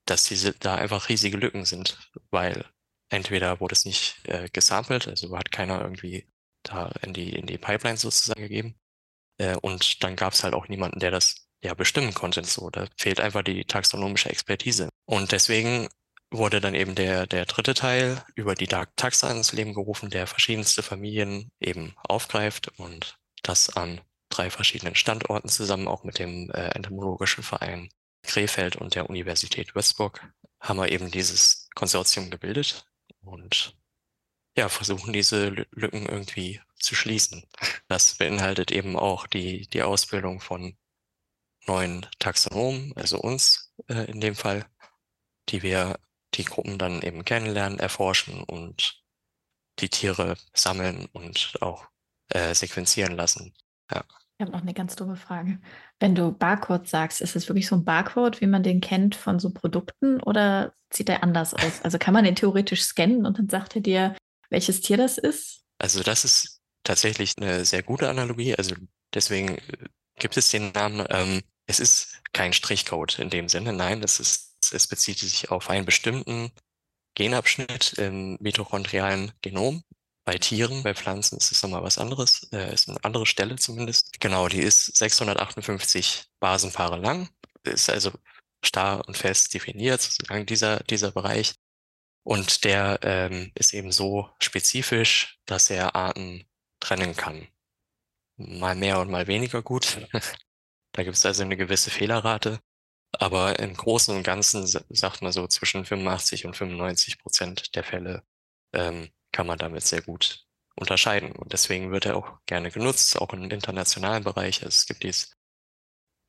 dass 0.05 0.25
diese 0.25 0.53
da 0.55 0.75
einfach 0.75 1.09
riesige 1.09 1.37
Lücken 1.37 1.65
sind, 1.65 1.97
weil 2.33 2.65
entweder 3.09 3.61
wurde 3.61 3.75
es 3.75 3.85
nicht 3.85 4.19
äh, 4.27 4.49
gesampelt, 4.53 5.07
also 5.07 5.39
hat 5.39 5.53
keiner 5.53 5.81
irgendwie 5.81 6.27
da 6.69 6.93
in 7.03 7.13
die, 7.13 7.35
in 7.35 7.47
die 7.47 7.59
Pipeline 7.59 7.97
sozusagen 7.97 8.43
gegeben. 8.43 8.79
Äh, 9.39 9.57
und 9.57 10.03
dann 10.03 10.17
gab 10.17 10.33
es 10.33 10.45
halt 10.45 10.55
auch 10.55 10.69
niemanden, 10.69 11.01
der 11.01 11.11
das 11.11 11.49
ja 11.63 11.75
bestimmen 11.75 12.15
konnte. 12.15 12.45
So, 12.45 12.71
da 12.71 12.87
fehlt 12.97 13.21
einfach 13.21 13.43
die 13.43 13.65
taxonomische 13.65 14.31
Expertise. 14.31 14.89
Und 15.07 15.33
deswegen 15.33 15.89
wurde 16.31 16.61
dann 16.61 16.75
eben 16.75 16.95
der, 16.95 17.27
der 17.27 17.47
dritte 17.47 17.75
Teil 17.75 18.23
über 18.35 18.55
die 18.55 18.67
Dark 18.67 18.97
Taxa 18.97 19.31
ins 19.31 19.53
Leben 19.53 19.75
gerufen, 19.75 20.11
der 20.11 20.27
verschiedenste 20.27 20.83
Familien 20.83 21.51
eben 21.61 21.95
aufgreift 21.97 22.69
und 22.79 23.19
das 23.43 23.75
an 23.77 24.01
drei 24.29 24.51
verschiedenen 24.51 24.95
Standorten 24.95 25.49
zusammen, 25.49 25.89
auch 25.89 26.05
mit 26.05 26.19
dem 26.19 26.51
äh, 26.51 26.69
Entomologischen 26.71 27.43
Verein 27.43 27.89
Krefeld 28.23 28.77
und 28.77 28.95
der 28.95 29.09
Universität 29.09 29.75
Würzburg, 29.75 30.21
haben 30.61 30.79
wir 30.79 30.91
eben 30.91 31.11
dieses 31.11 31.69
Konsortium 31.75 32.31
gebildet 32.31 32.85
und 33.21 33.78
ja, 34.59 34.69
versuchen 34.69 35.13
diese 35.13 35.51
Lücken 35.71 36.07
irgendwie 36.07 36.61
zu 36.81 36.97
schließen. 36.97 37.45
Das 37.87 38.17
beinhaltet 38.19 38.73
eben 38.73 38.97
auch 38.97 39.29
die, 39.29 39.69
die 39.69 39.83
Ausbildung 39.83 40.41
von 40.41 40.77
neuen 41.69 42.07
Taxonomen, 42.19 42.93
also 42.97 43.21
uns 43.21 43.73
äh, 43.89 44.11
in 44.11 44.21
dem 44.21 44.35
Fall, 44.35 44.67
die 45.49 45.63
wir 45.63 46.01
die 46.35 46.45
Gruppen 46.45 46.77
dann 46.77 47.03
eben 47.03 47.25
kennenlernen, 47.25 47.79
erforschen 47.79 48.43
und 48.43 49.01
die 49.79 49.91
Tiere 49.91 50.37
sammeln 50.53 51.07
und 51.13 51.57
auch 51.61 51.87
äh, 52.31 52.53
sequenzieren 52.53 53.15
lassen. 53.15 53.55
Ja. 53.93 54.03
Ich 54.39 54.43
habe 54.45 54.51
noch 54.51 54.63
eine 54.63 54.75
ganz 54.75 54.97
dumme 54.97 55.17
Frage. 55.17 55.61
Wenn 56.01 56.17
du 56.17 56.33
Barcode 56.33 56.89
sagst, 56.89 57.21
ist 57.21 57.37
es 57.37 57.49
wirklich 57.49 57.69
so 57.69 57.77
ein 57.77 57.85
Barcode, 57.85 58.41
wie 58.41 58.47
man 58.47 58.65
den 58.65 58.81
kennt 58.81 59.15
von 59.15 59.39
so 59.39 59.51
Produkten 59.51 60.21
oder 60.21 60.75
sieht 60.93 61.09
der 61.09 61.23
anders 61.23 61.55
aus? 61.55 61.83
Also 61.83 61.99
kann 61.99 62.15
man 62.15 62.25
den 62.25 62.35
theoretisch 62.35 62.83
scannen 62.83 63.25
und 63.25 63.39
dann 63.39 63.49
sagt 63.49 63.77
er 63.77 63.83
dir, 63.83 64.17
welches 64.51 64.81
Tier 64.81 64.97
das 64.97 65.19
ist? 65.19 65.63
Also 65.79 66.03
das 66.03 66.25
ist 66.25 66.61
tatsächlich 66.85 67.35
eine 67.37 67.65
sehr 67.65 67.83
gute 67.83 68.09
Analogie. 68.09 68.55
Also 68.55 68.75
deswegen 69.15 69.57
äh, 69.59 69.61
gibt 70.19 70.37
es 70.37 70.51
den 70.51 70.73
Namen. 70.73 71.07
Ähm, 71.11 71.43
es 71.67 71.81
ist 71.81 72.21
kein 72.33 72.53
Strichcode 72.53 73.19
in 73.19 73.31
dem 73.31 73.49
Sinne. 73.49 73.73
Nein, 73.73 74.03
es 74.03 74.21
ist, 74.21 74.57
es 74.73 74.87
bezieht 74.87 75.19
sich 75.19 75.51
auf 75.51 75.71
einen 75.71 75.85
bestimmten 75.85 76.51
Genabschnitt 77.15 77.95
im 77.95 78.37
mitochondrialen 78.41 79.33
Genom. 79.43 79.83
Bei 80.25 80.37
Tieren, 80.37 80.83
bei 80.83 80.95
Pflanzen 80.95 81.39
ist 81.39 81.53
es 81.53 81.63
nochmal 81.63 81.83
was 81.83 81.97
anderes, 81.97 82.49
äh, 82.53 82.73
ist 82.73 82.89
eine 82.89 83.03
andere 83.03 83.25
Stelle 83.25 83.57
zumindest. 83.57 84.21
Genau, 84.21 84.49
die 84.49 84.61
ist 84.61 84.97
658 84.97 86.27
Basenpaare 86.39 86.99
lang, 86.99 87.31
ist 87.65 87.89
also 87.89 88.13
starr 88.63 89.07
und 89.07 89.17
fest 89.17 89.55
definiert, 89.55 90.03
sozusagen 90.03 90.45
dieser, 90.45 90.81
dieser 90.81 91.13
Bereich. 91.13 91.55
Und 92.29 92.65
der 92.65 92.99
ähm, 93.05 93.53
ist 93.55 93.73
eben 93.73 93.91
so 93.91 94.29
spezifisch, 94.39 95.39
dass 95.47 95.71
er 95.71 95.97
Arten 95.97 96.47
trennen 96.79 97.17
kann. 97.17 97.49
Mal 98.37 98.75
mehr 98.75 99.01
und 99.01 99.11
mal 99.11 99.27
weniger 99.29 99.63
gut. 99.63 100.07
da 100.93 101.05
gibt 101.05 101.17
es 101.17 101.25
also 101.25 101.43
eine 101.43 101.57
gewisse 101.57 101.89
Fehlerrate. 101.89 102.61
Aber 103.13 103.59
im 103.59 103.73
Großen 103.73 104.15
und 104.15 104.25
Ganzen 104.25 104.67
sagt 104.67 105.23
man 105.23 105.33
so 105.33 105.47
zwischen 105.47 105.87
85 105.87 106.45
und 106.45 106.55
95 106.55 107.19
Prozent 107.19 107.75
der 107.75 107.83
Fälle 107.83 108.23
ähm, 108.75 109.09
kann 109.33 109.47
man 109.47 109.57
damit 109.57 109.85
sehr 109.85 110.03
gut 110.03 110.45
unterscheiden. 110.77 111.33
Und 111.33 111.55
deswegen 111.55 111.93
wird 111.93 112.05
er 112.05 112.17
auch 112.19 112.41
gerne 112.45 112.71
genutzt, 112.71 113.19
auch 113.19 113.33
im 113.33 113.51
internationalen 113.51 114.23
Bereich. 114.23 114.63
Also 114.63 114.77
es 114.77 114.85
gibt 114.85 115.03
dies, 115.03 115.35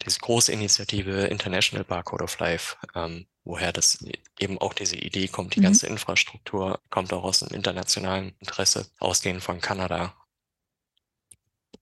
diese 0.05 0.19
große 0.19 0.51
Initiative 0.51 1.27
International 1.27 1.83
Barcode 1.83 2.21
of 2.21 2.39
Life, 2.39 2.77
ähm, 2.95 3.27
woher 3.43 3.73
das 3.73 4.03
eben 4.39 4.57
auch 4.57 4.73
diese 4.73 4.95
Idee 4.95 5.27
kommt. 5.27 5.55
Die 5.55 5.59
mhm. 5.59 5.65
ganze 5.65 5.87
Infrastruktur 5.87 6.79
kommt 6.89 7.11
auch 7.13 7.23
aus 7.23 7.39
dem 7.39 7.49
internationalen 7.49 8.33
Interesse, 8.39 8.87
ausgehend 8.99 9.43
von 9.43 9.59
Kanada. 9.59 10.13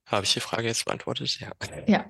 Habe 0.06 0.26
ich 0.26 0.34
die 0.34 0.40
Frage 0.40 0.68
jetzt 0.68 0.86
beantwortet? 0.86 1.40
Ja. 1.40 1.52
Ja. 1.86 2.06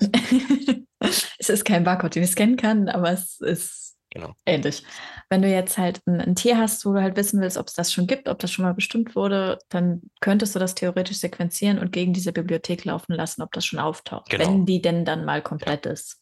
es 1.39 1.49
ist 1.49 1.65
kein 1.65 1.83
Barcode, 1.83 2.15
den 2.15 2.23
ich 2.23 2.31
scannen 2.31 2.57
kann, 2.57 2.89
aber 2.89 3.11
es 3.11 3.39
ist 3.39 3.96
Genau. 4.09 4.33
Ähnlich. 4.45 4.83
Wenn 5.29 5.41
du 5.41 5.49
jetzt 5.49 5.77
halt 5.77 6.01
ein, 6.07 6.21
ein, 6.21 6.35
Tier 6.35 6.57
hast, 6.57 6.85
wo 6.85 6.93
du 6.93 7.01
halt 7.01 7.17
wissen 7.17 7.41
willst, 7.41 7.57
ob 7.57 7.67
es 7.67 7.73
das 7.73 7.91
schon 7.91 8.07
gibt, 8.07 8.29
ob 8.29 8.39
das 8.39 8.51
schon 8.51 8.63
mal 8.63 8.73
bestimmt 8.73 9.15
wurde, 9.15 9.59
dann 9.69 10.01
könntest 10.21 10.55
du 10.55 10.59
das 10.59 10.75
theoretisch 10.75 11.17
sequenzieren 11.17 11.77
und 11.79 11.91
gegen 11.91 12.13
diese 12.13 12.31
Bibliothek 12.31 12.85
laufen 12.85 13.13
lassen, 13.13 13.41
ob 13.41 13.51
das 13.51 13.65
schon 13.65 13.79
auftaucht, 13.79 14.29
genau. 14.29 14.45
wenn 14.45 14.65
die 14.65 14.81
denn 14.81 15.03
dann 15.03 15.25
mal 15.25 15.41
komplett 15.41 15.85
ja. 15.85 15.91
ist. 15.91 16.21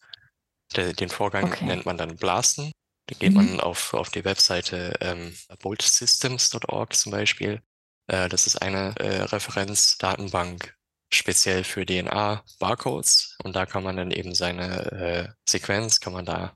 Den 0.75 1.09
Vorgang 1.09 1.45
okay. 1.45 1.65
nennt 1.65 1.85
man 1.85 1.97
dann 1.97 2.15
Blasten. 2.15 2.71
Da 3.07 3.15
geht 3.19 3.31
mhm. 3.31 3.35
man 3.35 3.59
auf, 3.59 3.93
auf 3.93 4.09
die 4.09 4.25
Webseite 4.25 4.95
ähm, 4.99 5.35
boltsystems.org 5.61 6.95
zum 6.95 7.11
Beispiel. 7.11 7.61
Äh, 8.07 8.29
das 8.29 8.47
ist 8.47 8.61
eine 8.61 8.95
äh, 8.97 9.21
Referenzdatenbank 9.23 10.75
speziell 11.13 11.63
für 11.63 11.85
DNA-Barcodes 11.85 13.37
und 13.43 13.55
da 13.55 13.67
kann 13.67 13.83
man 13.83 13.95
dann 13.95 14.09
eben 14.09 14.33
seine 14.33 14.91
äh, 14.91 15.27
Sequenz, 15.47 15.99
kann 15.99 16.13
man 16.13 16.25
da 16.25 16.55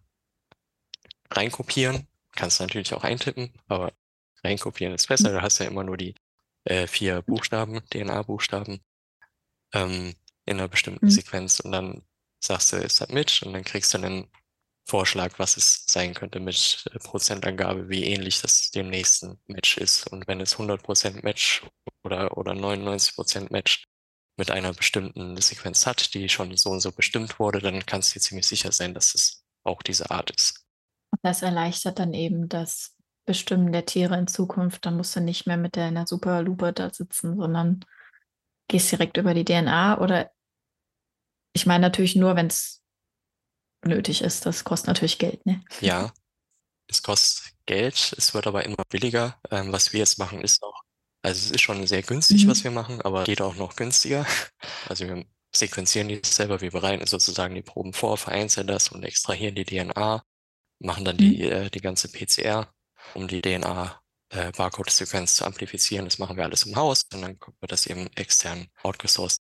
reinkopieren. 1.32 2.08
Kannst 2.36 2.60
du 2.60 2.64
natürlich 2.64 2.94
auch 2.94 3.04
eintippen, 3.04 3.54
aber 3.68 3.94
reinkopieren 4.44 4.94
ist 4.94 5.08
besser. 5.08 5.32
Du 5.32 5.42
hast 5.42 5.60
ja 5.60 5.66
immer 5.66 5.84
nur 5.84 5.98
die 5.98 6.16
äh, 6.66 6.88
vier 6.88 7.22
Buchstaben, 7.22 7.82
DNA-Buchstaben 7.90 8.82
ähm, 9.74 10.16
in 10.46 10.58
einer 10.58 10.68
bestimmten 10.68 11.06
mhm. 11.06 11.12
Sequenz 11.12 11.60
und 11.60 11.72
dann 11.72 12.04
sagst 12.40 12.72
du 12.72 12.90
Submit 12.90 13.42
und 13.44 13.54
dann 13.54 13.64
kriegst 13.64 13.94
du 13.94 13.98
einen 13.98 14.28
Vorschlag, 14.86 15.38
was 15.38 15.56
es 15.58 15.84
sein 15.88 16.14
könnte 16.14 16.40
mit 16.40 16.86
äh, 16.92 17.00
Prozentangabe, 17.00 17.90
wie 17.90 18.06
ähnlich 18.06 18.42
das 18.42 18.72
dem 18.72 18.90
nächsten 18.90 19.40
Match 19.46 19.78
ist. 19.78 20.08
Und 20.08 20.28
wenn 20.28 20.42
es 20.42 20.58
100% 20.58 21.24
Match 21.24 21.64
oder, 22.04 22.36
oder 22.38 22.54
99% 22.54 23.52
Match 23.52 23.84
mit 24.38 24.50
einer 24.50 24.74
bestimmten 24.74 25.38
Sequenz 25.38 25.86
hat, 25.86 26.14
die 26.14 26.28
schon 26.30 26.56
so 26.58 26.72
und 26.72 26.80
so 26.80 26.92
bestimmt 26.92 27.40
wurde, 27.40 27.60
dann 27.60 27.86
kannst 27.86 28.10
du 28.10 28.14
dir 28.16 28.22
ziemlich 28.22 28.48
sicher 28.48 28.72
sein, 28.72 28.94
dass 28.94 29.14
es 29.14 29.44
auch 29.64 29.84
diese 29.84 30.10
Art 30.10 30.32
ist. 30.32 30.66
Das 31.22 31.42
erleichtert 31.42 32.00
dann 32.00 32.14
eben 32.14 32.50
das 32.50 32.96
Bestimmen 33.26 33.72
der 33.72 33.86
Tiere 33.86 34.18
in 34.18 34.28
Zukunft. 34.28 34.86
Dann 34.86 34.98
musst 34.98 35.16
du 35.16 35.20
nicht 35.20 35.46
mehr 35.46 35.58
mit 35.58 35.76
deiner 35.76 36.08
Superlupe 36.08 36.74
da 36.74 36.90
sitzen, 36.92 37.38
sondern 37.38 37.86
gehst 38.68 38.92
direkt 38.92 39.18
über 39.18 39.34
die 39.34 39.46
DNA 39.46 40.00
oder 40.00 40.32
ich 41.54 41.66
meine 41.66 41.82
natürlich 41.82 42.16
nur, 42.16 42.36
wenn 42.36 42.48
es 42.48 42.82
nötig 43.84 44.22
ist. 44.22 44.46
Das 44.46 44.64
kostet 44.64 44.88
natürlich 44.88 45.20
Geld, 45.20 45.46
ne? 45.46 45.64
Ja, 45.82 46.12
es 46.88 47.04
kostet 47.04 47.54
Geld, 47.66 48.14
es 48.18 48.34
wird 48.34 48.48
aber 48.48 48.66
immer 48.66 48.84
billiger. 48.90 49.40
Ähm, 49.52 49.72
was 49.72 49.94
wir 49.94 50.00
jetzt 50.00 50.18
machen, 50.18 50.42
ist 50.42 50.64
auch, 50.64 50.82
also 51.22 51.46
es 51.46 51.52
ist 51.52 51.62
schon 51.62 51.86
sehr 51.86 52.02
günstig, 52.02 52.46
mhm. 52.46 52.50
was 52.50 52.64
wir 52.64 52.72
machen, 52.72 53.02
aber 53.02 53.26
geht 53.26 53.42
auch 53.42 53.56
noch 53.56 53.76
günstiger. 53.76 54.26
Also 54.88 55.08
wir 55.08 55.26
sequenzieren 55.52 56.08
die 56.08 56.22
selber, 56.24 56.62
wir 56.62 56.72
bereiten 56.72 57.06
sozusagen 57.06 57.56
die 57.56 57.62
Proben 57.62 57.94
vor, 57.94 58.18
vereinzeln 58.18 58.68
das 58.68 58.90
und 58.90 59.04
extrahieren 59.04 59.56
die 59.56 59.66
DNA 59.66 60.24
machen 60.80 61.06
dann 61.06 61.18
die, 61.18 61.38
mhm. 61.38 61.52
äh, 61.52 61.70
die 61.70 61.82
ganze 61.82 62.10
PCR, 62.10 62.68
um 63.14 63.28
die 63.28 63.42
DNA-Barcode-Sequenz 63.42 65.34
äh, 65.34 65.36
zu 65.36 65.46
amplifizieren. 65.46 66.06
Das 66.06 66.20
machen 66.20 66.38
wir 66.38 66.44
alles 66.44 66.64
im 66.64 66.76
Haus 66.76 67.04
und 67.14 67.22
dann 67.22 67.38
wird 67.60 67.72
das 67.72 67.86
eben 67.88 68.08
extern 68.16 68.68
outgesourced. 68.84 69.42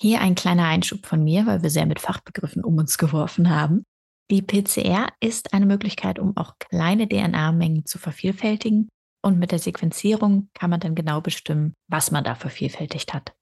Hier 0.00 0.20
ein 0.20 0.34
kleiner 0.34 0.66
Einschub 0.66 1.06
von 1.06 1.24
mir, 1.24 1.46
weil 1.46 1.62
wir 1.62 1.70
sehr 1.70 1.86
mit 1.86 2.00
Fachbegriffen 2.00 2.62
um 2.62 2.76
uns 2.76 2.98
geworfen 2.98 3.48
haben. 3.48 3.84
Die 4.30 4.42
PCR 4.42 5.08
ist 5.20 5.54
eine 5.54 5.66
Möglichkeit, 5.66 6.18
um 6.18 6.36
auch 6.36 6.58
kleine 6.58 7.08
DNA-Mengen 7.08 7.86
zu 7.86 7.98
vervielfältigen. 7.98 8.88
Und 9.22 9.38
mit 9.38 9.52
der 9.52 9.58
Sequenzierung 9.58 10.50
kann 10.52 10.70
man 10.70 10.80
dann 10.80 10.94
genau 10.94 11.20
bestimmen, 11.20 11.74
was 11.88 12.10
man 12.10 12.24
da 12.24 12.34
vervielfältigt 12.34 13.14
hat. 13.14 13.32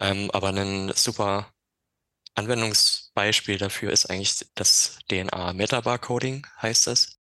Ähm, 0.00 0.30
aber 0.32 0.48
ein 0.48 0.92
super 0.94 1.52
Anwendungsbeispiel 3.14 3.58
dafür 3.58 3.92
ist 3.92 4.06
eigentlich 4.06 4.46
das 4.54 4.98
DNA-Metabarcoding, 5.08 6.46
heißt 6.60 6.88
es. 6.88 7.18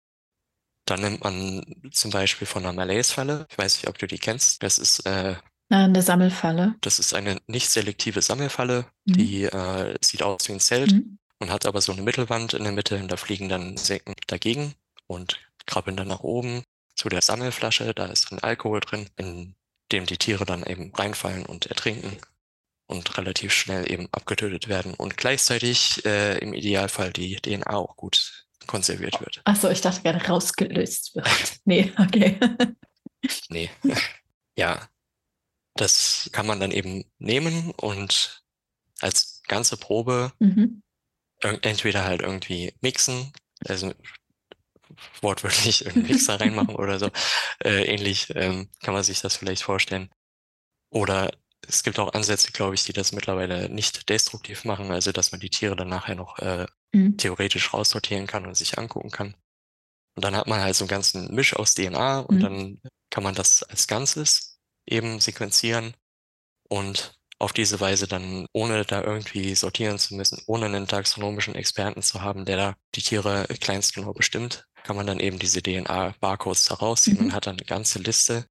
Da 0.85 0.97
nimmt 0.97 1.23
man 1.23 1.63
zum 1.91 2.11
Beispiel 2.11 2.47
von 2.47 2.63
einer 2.63 2.73
Malaise-Falle, 2.73 3.45
ich 3.49 3.57
weiß 3.57 3.77
nicht, 3.77 3.87
ob 3.87 3.97
du 3.97 4.07
die 4.07 4.19
kennst, 4.19 4.63
das 4.63 4.77
ist 4.77 5.05
äh, 5.05 5.35
eine 5.69 6.01
Sammelfalle. 6.01 6.75
Das 6.79 6.97
ist 6.99 7.13
eine 7.13 7.41
nicht 7.47 7.69
selektive 7.69 8.21
Sammelfalle, 8.21 8.85
mhm. 9.05 9.13
die 9.13 9.43
äh, 9.43 9.97
sieht 10.01 10.23
aus 10.23 10.47
wie 10.47 10.53
ein 10.53 10.61
Zelt 10.61 10.93
mhm. 10.93 11.19
und 11.39 11.51
hat 11.51 11.65
aber 11.65 11.81
so 11.81 11.91
eine 11.91 12.01
Mittelwand 12.01 12.53
in 12.53 12.63
der 12.63 12.71
Mitte 12.71 12.97
und 12.97 13.11
da 13.11 13.17
fliegen 13.17 13.49
dann 13.49 13.71
Insekten 13.71 14.13
dagegen 14.27 14.75
und 15.07 15.39
krabbeln 15.65 15.97
dann 15.97 16.07
nach 16.07 16.21
oben 16.21 16.63
zu 16.95 17.09
der 17.09 17.21
Sammelflasche, 17.21 17.93
da 17.93 18.05
ist 18.05 18.31
dann 18.31 18.39
Alkohol 18.39 18.79
drin, 18.79 19.09
in 19.17 19.55
dem 19.91 20.05
die 20.05 20.17
Tiere 20.17 20.45
dann 20.45 20.63
eben 20.63 20.93
reinfallen 20.95 21.45
und 21.45 21.65
ertrinken 21.65 22.17
und 22.87 23.17
relativ 23.17 23.53
schnell 23.53 23.89
eben 23.91 24.07
abgetötet 24.11 24.67
werden 24.67 24.93
und 24.93 25.17
gleichzeitig 25.17 26.05
äh, 26.05 26.37
im 26.39 26.53
Idealfall 26.53 27.11
die 27.11 27.35
DNA 27.35 27.73
auch 27.73 27.95
gut 27.97 28.47
konserviert 28.65 29.19
wird. 29.21 29.41
Achso, 29.45 29.69
ich 29.69 29.81
dachte 29.81 30.01
gerade 30.01 30.25
rausgelöst 30.25 31.15
wird. 31.15 31.27
nee, 31.65 31.91
okay. 31.97 32.37
nee. 33.49 33.69
Ja, 34.55 34.87
das 35.75 36.29
kann 36.33 36.47
man 36.47 36.59
dann 36.59 36.71
eben 36.71 37.05
nehmen 37.19 37.71
und 37.71 38.43
als 38.99 39.41
ganze 39.47 39.77
Probe 39.77 40.31
mhm. 40.39 40.81
entweder 41.41 42.03
halt 42.03 42.21
irgendwie 42.21 42.73
mixen, 42.81 43.31
also 43.65 43.93
wortwörtlich 45.21 45.87
einen 45.87 46.07
Mixer 46.07 46.39
reinmachen 46.39 46.75
oder 46.75 46.99
so. 46.99 47.09
Äh, 47.63 47.85
ähnlich 47.85 48.31
ähm, 48.35 48.69
kann 48.83 48.93
man 48.93 49.01
sich 49.01 49.19
das 49.19 49.35
vielleicht 49.35 49.63
vorstellen. 49.63 50.11
Oder 50.91 51.31
es 51.67 51.83
gibt 51.83 51.99
auch 51.99 52.13
Ansätze, 52.13 52.51
glaube 52.51 52.75
ich, 52.75 52.83
die 52.85 52.93
das 52.93 53.11
mittlerweile 53.11 53.69
nicht 53.69 54.09
destruktiv 54.09 54.65
machen, 54.65 54.91
also 54.91 55.11
dass 55.11 55.31
man 55.31 55.41
die 55.41 55.49
Tiere 55.49 55.75
dann 55.75 55.89
nachher 55.89 56.15
noch 56.15 56.39
äh, 56.39 56.65
mhm. 56.93 57.17
theoretisch 57.17 57.73
raussortieren 57.73 58.27
kann 58.27 58.45
und 58.45 58.55
sich 58.55 58.77
angucken 58.77 59.11
kann. 59.11 59.35
Und 60.15 60.23
dann 60.23 60.35
hat 60.35 60.47
man 60.47 60.61
halt 60.61 60.75
so 60.75 60.85
einen 60.85 60.89
ganzen 60.89 61.33
Misch 61.33 61.55
aus 61.55 61.75
DNA 61.75 62.19
und 62.21 62.37
mhm. 62.37 62.41
dann 62.41 62.81
kann 63.09 63.23
man 63.23 63.35
das 63.35 63.63
als 63.63 63.87
Ganzes 63.87 64.59
eben 64.87 65.19
sequenzieren 65.19 65.93
und 66.69 67.13
auf 67.39 67.53
diese 67.53 67.79
Weise 67.79 68.07
dann, 68.07 68.47
ohne 68.51 68.83
da 68.83 69.03
irgendwie 69.03 69.53
sortieren 69.53 69.99
zu 69.99 70.15
müssen, 70.15 70.41
ohne 70.47 70.65
einen 70.65 70.87
taxonomischen 70.87 71.53
Experten 71.53 72.01
zu 72.01 72.21
haben, 72.21 72.45
der 72.45 72.57
da 72.57 72.75
die 72.95 73.01
Tiere 73.01 73.45
kleinstgenau 73.59 74.13
bestimmt, 74.13 74.67
kann 74.83 74.95
man 74.95 75.05
dann 75.05 75.19
eben 75.19 75.37
diese 75.37 75.61
DNA-Barcodes 75.61 76.65
da 76.65 76.75
rausziehen 76.75 77.17
mhm. 77.17 77.25
und 77.25 77.33
hat 77.33 77.45
dann 77.45 77.57
eine 77.57 77.65
ganze 77.65 77.99
Liste 77.99 78.47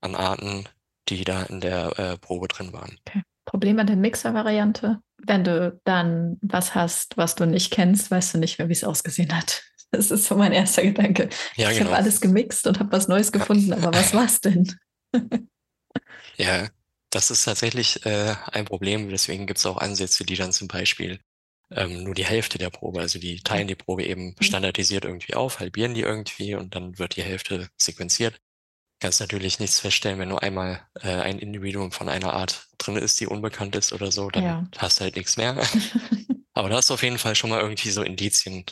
an 0.00 0.14
Arten, 0.14 0.68
die 1.08 1.24
da 1.24 1.42
in 1.44 1.60
der 1.60 1.98
äh, 1.98 2.18
Probe 2.18 2.48
drin 2.48 2.72
waren. 2.72 2.98
Okay. 3.06 3.22
Problem 3.44 3.78
an 3.78 3.86
der 3.86 3.96
Mixer-Variante, 3.96 5.00
wenn 5.18 5.44
du 5.44 5.80
dann 5.84 6.38
was 6.42 6.74
hast, 6.74 7.16
was 7.16 7.34
du 7.34 7.44
nicht 7.44 7.72
kennst, 7.72 8.10
weißt 8.10 8.34
du 8.34 8.38
nicht 8.38 8.58
mehr, 8.58 8.68
wie 8.68 8.72
es 8.72 8.84
ausgesehen 8.84 9.36
hat. 9.36 9.62
Das 9.94 10.10
ist 10.10 10.24
so 10.24 10.36
mein 10.36 10.52
erster 10.52 10.80
Gedanke. 10.80 11.28
Ja, 11.54 11.70
ich 11.70 11.76
genau. 11.76 11.90
habe 11.90 11.98
alles 11.98 12.22
gemixt 12.22 12.66
und 12.66 12.80
habe 12.80 12.90
was 12.92 13.08
Neues 13.08 13.30
gefunden, 13.30 13.74
aber 13.74 13.92
was 13.92 14.14
war's 14.14 14.40
denn? 14.40 14.74
ja, 16.38 16.70
das 17.10 17.30
ist 17.30 17.44
tatsächlich 17.44 18.06
äh, 18.06 18.34
ein 18.52 18.64
Problem. 18.64 19.10
Deswegen 19.10 19.46
gibt 19.46 19.58
es 19.58 19.66
auch 19.66 19.76
Ansätze, 19.76 20.24
die 20.24 20.36
dann 20.36 20.52
zum 20.52 20.66
Beispiel 20.66 21.20
ähm, 21.70 22.04
nur 22.04 22.14
die 22.14 22.24
Hälfte 22.24 22.56
der 22.56 22.70
Probe, 22.70 23.00
also 23.00 23.18
die 23.18 23.40
teilen 23.40 23.68
die 23.68 23.74
Probe 23.74 24.04
eben 24.04 24.28
mhm. 24.28 24.36
standardisiert 24.42 25.04
irgendwie 25.04 25.34
auf, 25.34 25.60
halbieren 25.60 25.92
die 25.92 26.00
irgendwie 26.00 26.54
und 26.54 26.74
dann 26.74 26.98
wird 26.98 27.16
die 27.16 27.22
Hälfte 27.22 27.68
sequenziert. 27.76 28.40
Kannst 29.02 29.18
natürlich 29.18 29.58
nichts 29.58 29.80
feststellen, 29.80 30.20
wenn 30.20 30.28
nur 30.28 30.44
einmal 30.44 30.80
äh, 31.00 31.08
ein 31.08 31.40
Individuum 31.40 31.90
von 31.90 32.08
einer 32.08 32.34
Art 32.34 32.68
drin 32.78 32.94
ist, 32.94 33.18
die 33.18 33.26
unbekannt 33.26 33.74
ist 33.74 33.92
oder 33.92 34.12
so, 34.12 34.30
dann 34.30 34.44
ja. 34.44 34.64
hast 34.78 35.00
du 35.00 35.02
halt 35.02 35.16
nichts 35.16 35.36
mehr. 35.36 35.60
Aber 36.54 36.68
da 36.68 36.76
hast 36.76 36.88
du 36.88 36.94
auf 36.94 37.02
jeden 37.02 37.18
Fall 37.18 37.34
schon 37.34 37.50
mal 37.50 37.60
irgendwie 37.60 37.90
so 37.90 38.04
Indizien, 38.04 38.64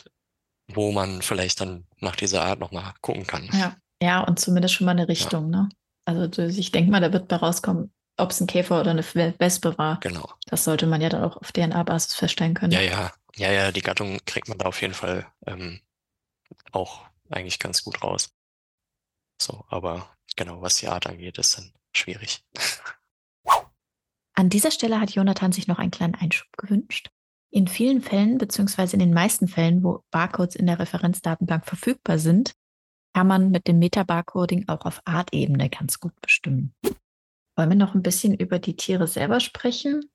wo 0.69 0.93
man 0.93 1.21
vielleicht 1.21 1.59
dann 1.59 1.85
nach 1.99 2.15
dieser 2.15 2.45
Art 2.45 2.61
nochmal 2.61 2.93
gucken 3.01 3.27
kann. 3.27 3.49
Ja. 3.51 3.75
ja, 4.01 4.21
und 4.21 4.39
zumindest 4.39 4.75
schon 4.75 4.85
mal 4.85 4.91
eine 4.91 5.09
Richtung, 5.09 5.51
ja. 5.51 5.63
ne? 5.63 5.69
Also 6.05 6.43
ich 6.43 6.71
denke 6.71 6.91
mal, 6.91 7.01
da 7.01 7.11
wird 7.11 7.27
bei 7.27 7.35
rauskommen, 7.35 7.91
ob 8.15 8.31
es 8.31 8.39
ein 8.39 8.47
Käfer 8.47 8.79
oder 8.79 8.91
eine 8.91 9.03
Wespe 9.03 9.77
war. 9.77 9.99
Genau. 9.99 10.31
Das 10.45 10.63
sollte 10.63 10.87
man 10.87 11.01
ja 11.01 11.09
dann 11.09 11.25
auch 11.25 11.35
auf 11.35 11.51
DNA-Basis 11.51 12.13
feststellen 12.13 12.53
können. 12.53 12.71
Ja, 12.71 12.79
ja. 12.79 13.11
Ja, 13.35 13.51
ja, 13.51 13.73
die 13.73 13.81
Gattung 13.81 14.17
kriegt 14.25 14.47
man 14.47 14.59
da 14.59 14.67
auf 14.67 14.81
jeden 14.81 14.93
Fall 14.93 15.27
ähm, 15.45 15.81
auch 16.71 17.01
eigentlich 17.29 17.59
ganz 17.59 17.83
gut 17.83 18.01
raus. 18.01 18.29
So, 19.41 19.65
aber 19.69 20.07
genau, 20.35 20.61
was 20.61 20.75
die 20.77 20.87
Art 20.87 21.07
angeht, 21.07 21.39
ist 21.39 21.57
dann 21.57 21.71
schwierig. 21.95 22.43
An 24.35 24.49
dieser 24.49 24.69
Stelle 24.69 24.99
hat 24.99 25.11
Jonathan 25.11 25.51
sich 25.51 25.67
noch 25.67 25.79
einen 25.79 25.89
kleinen 25.89 26.13
Einschub 26.13 26.47
gewünscht. 26.57 27.09
In 27.49 27.67
vielen 27.67 28.01
Fällen, 28.01 28.37
beziehungsweise 28.37 28.93
in 28.93 28.99
den 28.99 29.13
meisten 29.13 29.47
Fällen, 29.47 29.83
wo 29.83 30.03
Barcodes 30.11 30.55
in 30.55 30.67
der 30.67 30.77
Referenzdatenbank 30.77 31.65
verfügbar 31.65 32.19
sind, 32.19 32.53
kann 33.15 33.27
man 33.27 33.49
mit 33.49 33.67
dem 33.67 33.79
Meta-Barcoding 33.79 34.67
auch 34.67 34.85
auf 34.85 35.01
Artebene 35.05 35.69
ganz 35.69 35.99
gut 35.99 36.13
bestimmen. 36.21 36.75
Wollen 37.57 37.69
wir 37.69 37.75
noch 37.75 37.95
ein 37.95 38.03
bisschen 38.03 38.35
über 38.35 38.59
die 38.59 38.75
Tiere 38.75 39.07
selber 39.07 39.39
sprechen? 39.39 40.05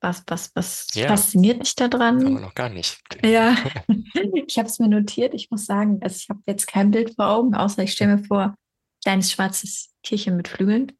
Was, 0.00 0.22
was, 0.28 0.52
was 0.54 0.86
ja. 0.94 1.08
fasziniert 1.08 1.58
mich 1.58 1.74
daran? 1.74 2.24
Aber 2.24 2.40
noch 2.40 2.54
gar 2.54 2.70
nicht. 2.70 3.02
Ja, 3.22 3.56
ich 4.46 4.56
habe 4.58 4.68
es 4.68 4.78
mir 4.78 4.88
notiert. 4.88 5.34
Ich 5.34 5.50
muss 5.50 5.66
sagen, 5.66 5.98
also 6.02 6.16
ich 6.16 6.30
habe 6.30 6.40
jetzt 6.46 6.66
kein 6.66 6.92
Bild 6.92 7.16
vor 7.16 7.28
Augen, 7.28 7.54
außer 7.54 7.82
ich 7.82 7.92
stelle 7.92 8.16
mir 8.16 8.24
vor, 8.24 8.54
kleines 9.02 9.32
schwarzes 9.32 9.94
Tierchen 10.02 10.36
mit 10.36 10.48
Flügeln, 10.48 10.92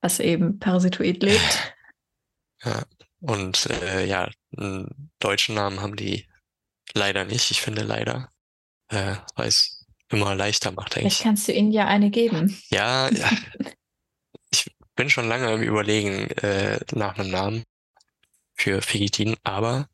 was 0.00 0.20
eben 0.20 0.58
parasitoid 0.58 1.22
lebt. 1.22 1.74
Ja, 2.64 2.84
und 3.20 3.66
äh, 3.66 4.04
ja, 4.04 4.28
einen 4.56 5.12
deutschen 5.20 5.54
Namen 5.54 5.80
haben 5.80 5.94
die 5.94 6.28
leider 6.92 7.24
nicht. 7.24 7.52
Ich 7.52 7.60
finde 7.60 7.82
leider, 7.82 8.32
äh, 8.88 9.14
weil 9.36 9.46
es 9.46 9.86
immer 10.08 10.34
leichter 10.34 10.72
macht. 10.72 10.96
Eigentlich. 10.96 11.14
Vielleicht 11.14 11.22
kannst 11.22 11.46
du 11.46 11.52
ihnen 11.52 11.70
ja 11.70 11.86
eine 11.86 12.10
geben. 12.10 12.60
Ja, 12.70 13.08
ja. 13.12 13.30
ich 14.50 14.74
bin 14.96 15.08
schon 15.08 15.28
lange 15.28 15.52
im 15.52 15.62
Überlegen 15.62 16.30
äh, 16.38 16.80
nach 16.94 17.16
einem 17.16 17.30
Namen 17.30 17.64
für 18.54 18.82
Figitin, 18.82 19.36
aber 19.44 19.88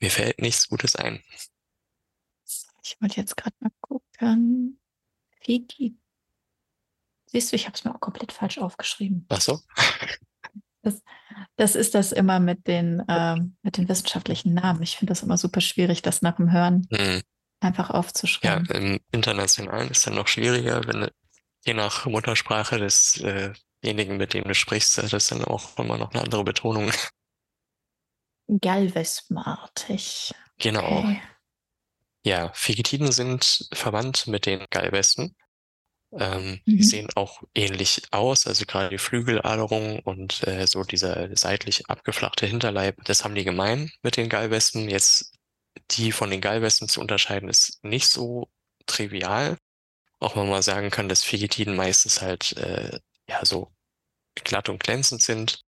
mir 0.00 0.10
fällt 0.10 0.40
nichts 0.40 0.68
Gutes 0.68 0.96
ein. 0.96 1.22
Ich 2.82 2.96
wollte 3.00 3.20
jetzt 3.20 3.36
gerade 3.36 3.56
mal 3.60 3.70
gucken. 3.80 4.80
Figitin. 5.40 6.00
Siehst 7.34 7.50
du, 7.50 7.56
ich 7.56 7.66
habe 7.66 7.74
es 7.74 7.84
mir 7.84 7.92
auch 7.92 7.98
komplett 7.98 8.30
falsch 8.30 8.58
aufgeschrieben. 8.58 9.26
Ach 9.28 9.40
so. 9.40 9.60
Das, 10.82 11.02
das 11.56 11.74
ist 11.74 11.96
das 11.96 12.12
immer 12.12 12.38
mit 12.38 12.68
den, 12.68 13.02
ähm, 13.08 13.56
mit 13.62 13.76
den 13.76 13.88
wissenschaftlichen 13.88 14.54
Namen. 14.54 14.84
Ich 14.84 14.96
finde 14.96 15.10
das 15.10 15.24
immer 15.24 15.36
super 15.36 15.60
schwierig, 15.60 16.00
das 16.02 16.22
nach 16.22 16.36
dem 16.36 16.52
Hören 16.52 16.86
hm. 16.92 17.22
einfach 17.58 17.90
aufzuschreiben. 17.90 18.66
Ja, 18.66 18.74
im 18.76 19.00
Internationalen 19.10 19.90
ist 19.90 20.06
dann 20.06 20.14
noch 20.14 20.28
schwieriger, 20.28 20.86
wenn 20.86 21.08
je 21.64 21.74
nach 21.74 22.06
Muttersprache 22.06 22.78
desjenigen, 22.78 24.16
mit 24.16 24.32
dem 24.32 24.44
du 24.44 24.54
sprichst, 24.54 25.12
das 25.12 25.26
dann 25.26 25.44
auch 25.44 25.76
immer 25.76 25.98
noch 25.98 26.12
eine 26.12 26.22
andere 26.22 26.44
Betonung. 26.44 26.92
Gallwespenartig. 28.60 30.32
Genau. 30.58 30.98
Okay. 30.98 31.20
Ja, 32.24 32.52
Figitiden 32.54 33.10
sind 33.10 33.68
verwandt 33.72 34.28
mit 34.28 34.46
den 34.46 34.66
Gallwespen. 34.70 35.34
Ähm, 36.18 36.60
mhm. 36.64 36.76
Die 36.76 36.82
sehen 36.82 37.08
auch 37.14 37.42
ähnlich 37.54 38.02
aus, 38.10 38.46
also 38.46 38.64
gerade 38.66 38.90
die 38.90 38.98
Flügeladerung 38.98 40.00
und 40.00 40.46
äh, 40.46 40.66
so 40.66 40.84
dieser 40.84 41.34
seitlich 41.36 41.88
abgeflachte 41.88 42.46
Hinterleib, 42.46 43.04
das 43.04 43.24
haben 43.24 43.34
die 43.34 43.44
gemein 43.44 43.90
mit 44.02 44.16
den 44.16 44.28
Gallwespen. 44.28 44.88
Jetzt 44.88 45.32
die 45.90 46.12
von 46.12 46.30
den 46.30 46.40
Gallwespen 46.40 46.88
zu 46.88 47.00
unterscheiden, 47.00 47.48
ist 47.48 47.82
nicht 47.82 48.08
so 48.08 48.48
trivial. 48.86 49.58
Auch 50.20 50.36
wenn 50.36 50.44
man 50.44 50.50
mal 50.50 50.62
sagen 50.62 50.90
kann, 50.90 51.08
dass 51.08 51.24
Figitiden 51.24 51.76
meistens 51.76 52.22
halt 52.22 52.56
äh, 52.56 52.98
ja 53.28 53.44
so 53.44 53.72
glatt 54.36 54.68
und 54.68 54.82
glänzend 54.82 55.22
sind 55.22 55.62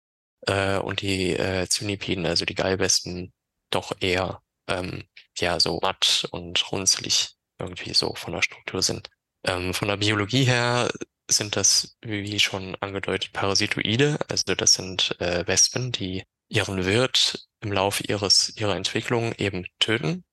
äh, 0.46 0.78
und 0.78 1.02
die 1.02 1.30
äh, 1.30 1.68
Zynipiden, 1.68 2.26
also 2.26 2.44
die 2.44 2.54
Gallwespen, 2.54 3.32
doch 3.70 3.92
eher 4.00 4.42
ähm, 4.68 5.04
ja 5.38 5.60
so 5.60 5.78
matt 5.80 6.28
und 6.30 6.70
runzlig 6.72 7.34
irgendwie 7.58 7.94
so 7.94 8.14
von 8.14 8.32
der 8.32 8.42
Struktur 8.42 8.82
sind. 8.82 9.08
Ähm, 9.44 9.74
von 9.74 9.88
der 9.88 9.96
Biologie 9.96 10.44
her 10.44 10.90
sind 11.28 11.56
das, 11.56 11.96
wie 12.02 12.38
schon 12.38 12.76
angedeutet, 12.76 13.32
Parasitoide. 13.32 14.18
Also 14.28 14.54
das 14.54 14.74
sind 14.74 15.16
äh, 15.20 15.46
Wespen, 15.46 15.92
die 15.92 16.24
ihren 16.48 16.84
Wirt 16.84 17.46
im 17.60 17.72
Laufe 17.72 18.04
ihres, 18.04 18.54
ihrer 18.56 18.76
Entwicklung 18.76 19.32
eben 19.36 19.66
töten. 19.78 20.24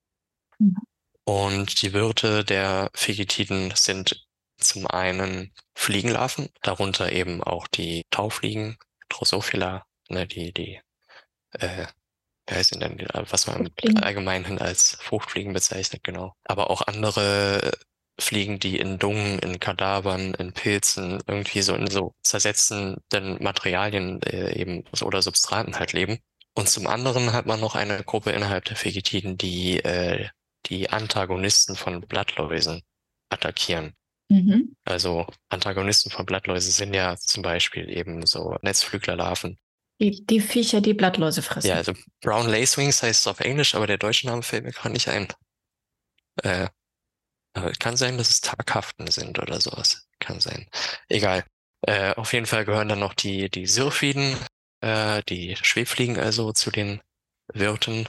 Mhm. 0.58 0.78
Und 1.24 1.82
die 1.82 1.94
Wirte 1.94 2.44
der 2.44 2.90
Fegitiden 2.94 3.72
sind 3.76 4.28
zum 4.58 4.88
einen 4.88 5.54
Fliegenlarven, 5.76 6.50
darunter 6.62 7.12
eben 7.12 7.44
auch 7.44 7.68
die 7.68 8.06
Taufliegen, 8.10 8.78
Drosophila, 9.10 9.86
ne, 10.10 10.28
die, 10.28 10.52
die, 10.54 10.82
äh, 11.52 11.86
wie 12.48 12.56
heißen 12.56 12.80
denn, 12.80 13.08
was 13.14 13.48
man 13.48 13.70
allgemein 14.02 14.60
als 14.60 14.98
Fruchtfliegen 15.02 15.54
bezeichnet, 15.54 16.04
genau. 16.04 16.34
Aber 16.44 16.70
auch 16.70 16.82
andere 16.82 17.72
Fliegen, 18.20 18.60
die 18.60 18.78
in 18.78 19.00
Dungen, 19.00 19.40
in 19.40 19.60
Kadavern, 19.60 20.34
in 20.36 20.54
Pilzen, 20.54 21.22
irgendwie 21.28 21.62
so 21.62 21.76
in 21.76 21.88
so 21.88 22.14
zersetzenden 22.24 23.42
Materialien 23.42 24.22
äh, 24.24 24.60
eben 24.60 24.84
oder 25.02 25.22
Substraten 25.22 25.78
halt 25.80 25.94
leben. 25.94 26.20
Und 26.56 26.70
zum 26.70 26.88
anderen 26.88 27.34
hat 27.34 27.46
man 27.46 27.60
noch 27.60 27.76
eine 27.76 28.04
Gruppe 28.04 28.32
innerhalb 28.32 28.66
der 28.66 28.78
Vegetiden, 28.84 29.38
die 29.38 29.80
äh, 29.80 30.28
die 30.66 30.90
Antagonisten 30.90 31.76
von 31.76 32.02
Blattläusen 32.02 32.82
attackieren. 33.30 33.94
Mhm. 34.30 34.76
Also 34.84 35.26
Antagonisten 35.50 36.12
von 36.12 36.26
Blattläusen 36.26 36.72
sind 36.72 36.94
ja 36.94 37.16
zum 37.18 37.42
Beispiel 37.42 37.90
eben 37.90 38.26
so 38.26 38.58
Netzflüglerlarven. 38.62 39.58
Die, 40.02 40.26
die 40.26 40.40
Viecher, 40.40 40.82
die 40.82 40.94
Blattläuse 40.94 41.42
fressen. 41.42 41.68
Ja, 41.68 41.76
also 41.76 41.94
Brown 42.22 42.48
Lacewings 42.48 43.04
heißt 43.04 43.22
es 43.22 43.28
auf 43.28 43.40
Englisch, 43.42 43.76
aber 43.76 43.88
der 43.88 43.98
deutsche 43.98 44.28
Name 44.28 44.44
fällt 44.44 44.64
mir 44.64 44.72
gerade 44.72 44.94
nicht 44.94 45.10
ein. 45.10 45.28
Äh, 46.44 46.68
äh, 47.64 47.74
kann 47.80 47.98
sein, 47.98 48.18
dass 48.18 48.30
es 48.30 48.42
Taghaften 48.42 49.08
sind 49.08 49.40
oder 49.40 49.60
sowas. 49.62 50.08
Kann 50.20 50.40
sein. 50.40 50.68
Egal. 51.08 51.46
Äh, 51.82 52.14
auf 52.16 52.34
jeden 52.34 52.46
Fall 52.46 52.66
gehören 52.66 52.90
dann 52.90 53.00
noch 53.00 53.14
die, 53.14 53.50
die 53.50 53.66
Syrphiden, 53.66 54.36
äh, 54.82 55.24
die 55.30 55.56
Schwebfliegen 55.56 56.18
also 56.18 56.52
zu 56.52 56.72
den 56.72 57.02
Wirten. 57.54 58.08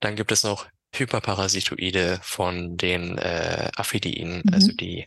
Dann 0.00 0.16
gibt 0.16 0.32
es 0.32 0.44
noch 0.44 0.68
Hyperparasitoide 0.94 2.20
von 2.22 2.76
den 2.76 3.18
äh, 3.18 3.70
Aphidiiden, 3.76 4.42
mhm. 4.44 4.54
also 4.54 4.72
die, 4.72 5.06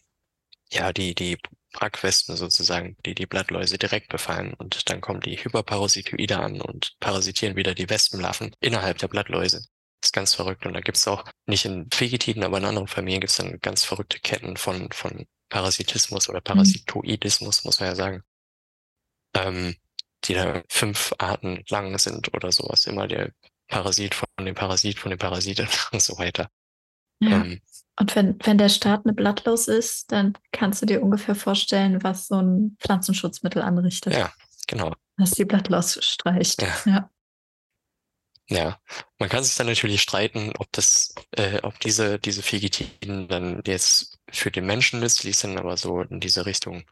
ja, 0.71 0.91
die, 0.93 1.15
die 1.15 1.37
Brackwespen 1.73 2.35
sozusagen, 2.35 2.97
die 3.05 3.15
die 3.15 3.25
Blattläuse 3.25 3.77
direkt 3.77 4.09
befallen. 4.09 4.53
Und 4.53 4.89
dann 4.89 5.01
kommen 5.01 5.21
die 5.21 5.37
Hyperparasitoide 5.37 6.39
an 6.39 6.61
und 6.61 6.95
parasitieren 6.99 7.55
wieder 7.55 7.73
die 7.73 7.89
Wespenlarven 7.89 8.55
innerhalb 8.59 8.97
der 8.97 9.07
Blattläuse. 9.07 9.65
Das 10.01 10.09
ist 10.09 10.13
ganz 10.13 10.33
verrückt. 10.33 10.65
Und 10.65 10.73
da 10.73 10.81
gibt 10.81 10.97
es 10.97 11.07
auch, 11.07 11.25
nicht 11.45 11.65
in 11.65 11.87
Vegetiden, 11.91 12.43
aber 12.43 12.57
in 12.57 12.65
anderen 12.65 12.87
Familien 12.87 13.21
gibt 13.21 13.31
es 13.31 13.37
dann 13.37 13.59
ganz 13.59 13.83
verrückte 13.83 14.19
Ketten 14.19 14.57
von, 14.57 14.91
von 14.91 15.27
Parasitismus 15.49 16.27
oder 16.29 16.39
mhm. 16.39 16.45
Parasitoidismus, 16.45 17.63
muss 17.63 17.79
man 17.79 17.89
ja 17.89 17.95
sagen. 17.95 18.23
ähm, 19.35 19.75
die 20.25 20.33
da 20.35 20.61
fünf 20.69 21.13
Arten 21.17 21.63
lang 21.69 21.97
sind 21.97 22.33
oder 22.33 22.51
sowas. 22.51 22.85
Immer 22.85 23.07
der 23.07 23.31
Parasit 23.67 24.13
von 24.13 24.27
dem 24.39 24.55
Parasit 24.55 24.99
von 24.99 25.09
dem 25.09 25.19
Parasit 25.19 25.59
und 25.91 26.01
so 26.01 26.17
weiter. 26.17 26.49
Ja. 27.19 27.43
Ähm, 27.43 27.61
und 27.99 28.15
wenn, 28.15 28.37
wenn 28.43 28.57
der 28.57 28.69
Staat 28.69 29.05
eine 29.05 29.13
blattlos 29.13 29.67
ist, 29.67 30.11
dann 30.11 30.37
kannst 30.51 30.81
du 30.81 30.85
dir 30.85 31.03
ungefähr 31.03 31.35
vorstellen, 31.35 32.03
was 32.03 32.27
so 32.27 32.41
ein 32.41 32.77
Pflanzenschutzmittel 32.79 33.61
anrichtet. 33.61 34.13
Ja, 34.13 34.31
genau. 34.67 34.93
Was 35.17 35.31
die 35.31 35.45
blattlos 35.45 35.99
streicht. 36.03 36.61
Ja. 36.61 36.75
ja. 36.85 37.09
Ja, 38.49 38.77
man 39.17 39.29
kann 39.29 39.43
sich 39.43 39.55
dann 39.55 39.67
natürlich 39.67 40.01
streiten, 40.01 40.51
ob 40.57 40.71
das, 40.71 41.13
äh, 41.31 41.59
ob 41.63 41.79
diese, 41.79 42.19
diese 42.19 42.41
Figitiden 42.41 43.27
dann 43.27 43.61
jetzt 43.65 44.19
für 44.29 44.51
den 44.51 44.65
Menschen 44.65 44.99
nützlich 44.99 45.37
sind, 45.37 45.57
aber 45.57 45.77
so 45.77 46.01
in 46.01 46.19
diese 46.19 46.45
Richtung. 46.45 46.83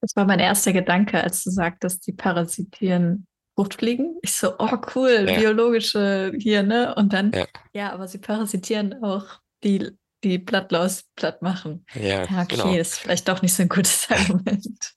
Das 0.00 0.16
war 0.16 0.24
mein 0.24 0.40
erster 0.40 0.72
Gedanke, 0.72 1.22
als 1.22 1.44
du 1.44 1.50
sagtest, 1.50 2.06
die 2.06 2.12
parasitieren 2.12 3.26
Fruchtfliegen. 3.54 4.18
Ich 4.22 4.32
so, 4.32 4.54
oh 4.58 4.78
cool, 4.94 5.26
ja. 5.28 5.38
biologische 5.38 6.32
hier, 6.38 6.62
ne? 6.62 6.94
Und 6.94 7.12
dann, 7.12 7.32
ja. 7.32 7.46
ja, 7.74 7.92
aber 7.92 8.08
sie 8.08 8.18
parasitieren 8.18 9.02
auch 9.04 9.26
die, 9.62 9.90
die 10.24 10.38
Blattlaus 10.38 11.04
platt 11.16 11.42
machen. 11.42 11.84
Ja, 11.94 12.24
ja 12.24 12.42
okay, 12.42 12.46
genau. 12.48 12.74
ist 12.74 12.98
vielleicht 12.98 13.28
doch 13.28 13.42
nicht 13.42 13.54
so 13.54 13.62
ein 13.62 13.68
gutes 13.68 14.06
Argument. 14.10 14.94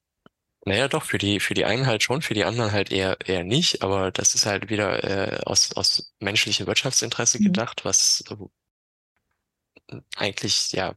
Naja, 0.68 0.88
doch, 0.88 1.04
für 1.04 1.20
die, 1.20 1.40
für 1.40 1.54
die 1.54 1.64
einen 1.64 1.86
halt 1.86 2.02
schon, 2.02 2.24
für 2.24 2.34
die 2.34 2.44
anderen 2.44 2.72
halt 2.72 2.92
eher, 2.92 3.18
eher 3.24 3.44
nicht, 3.44 3.84
aber 3.84 4.12
das 4.12 4.34
ist 4.34 4.48
halt 4.48 4.70
wieder 4.70 5.04
äh, 5.04 5.40
aus, 5.46 5.74
aus 5.74 6.12
menschlichem 6.20 6.66
Wirtschaftsinteresse 6.66 7.40
mhm. 7.40 7.46
gedacht, 7.46 7.86
was 7.86 8.24
äh, 8.32 9.98
eigentlich 10.16 10.72
ja 10.72 10.96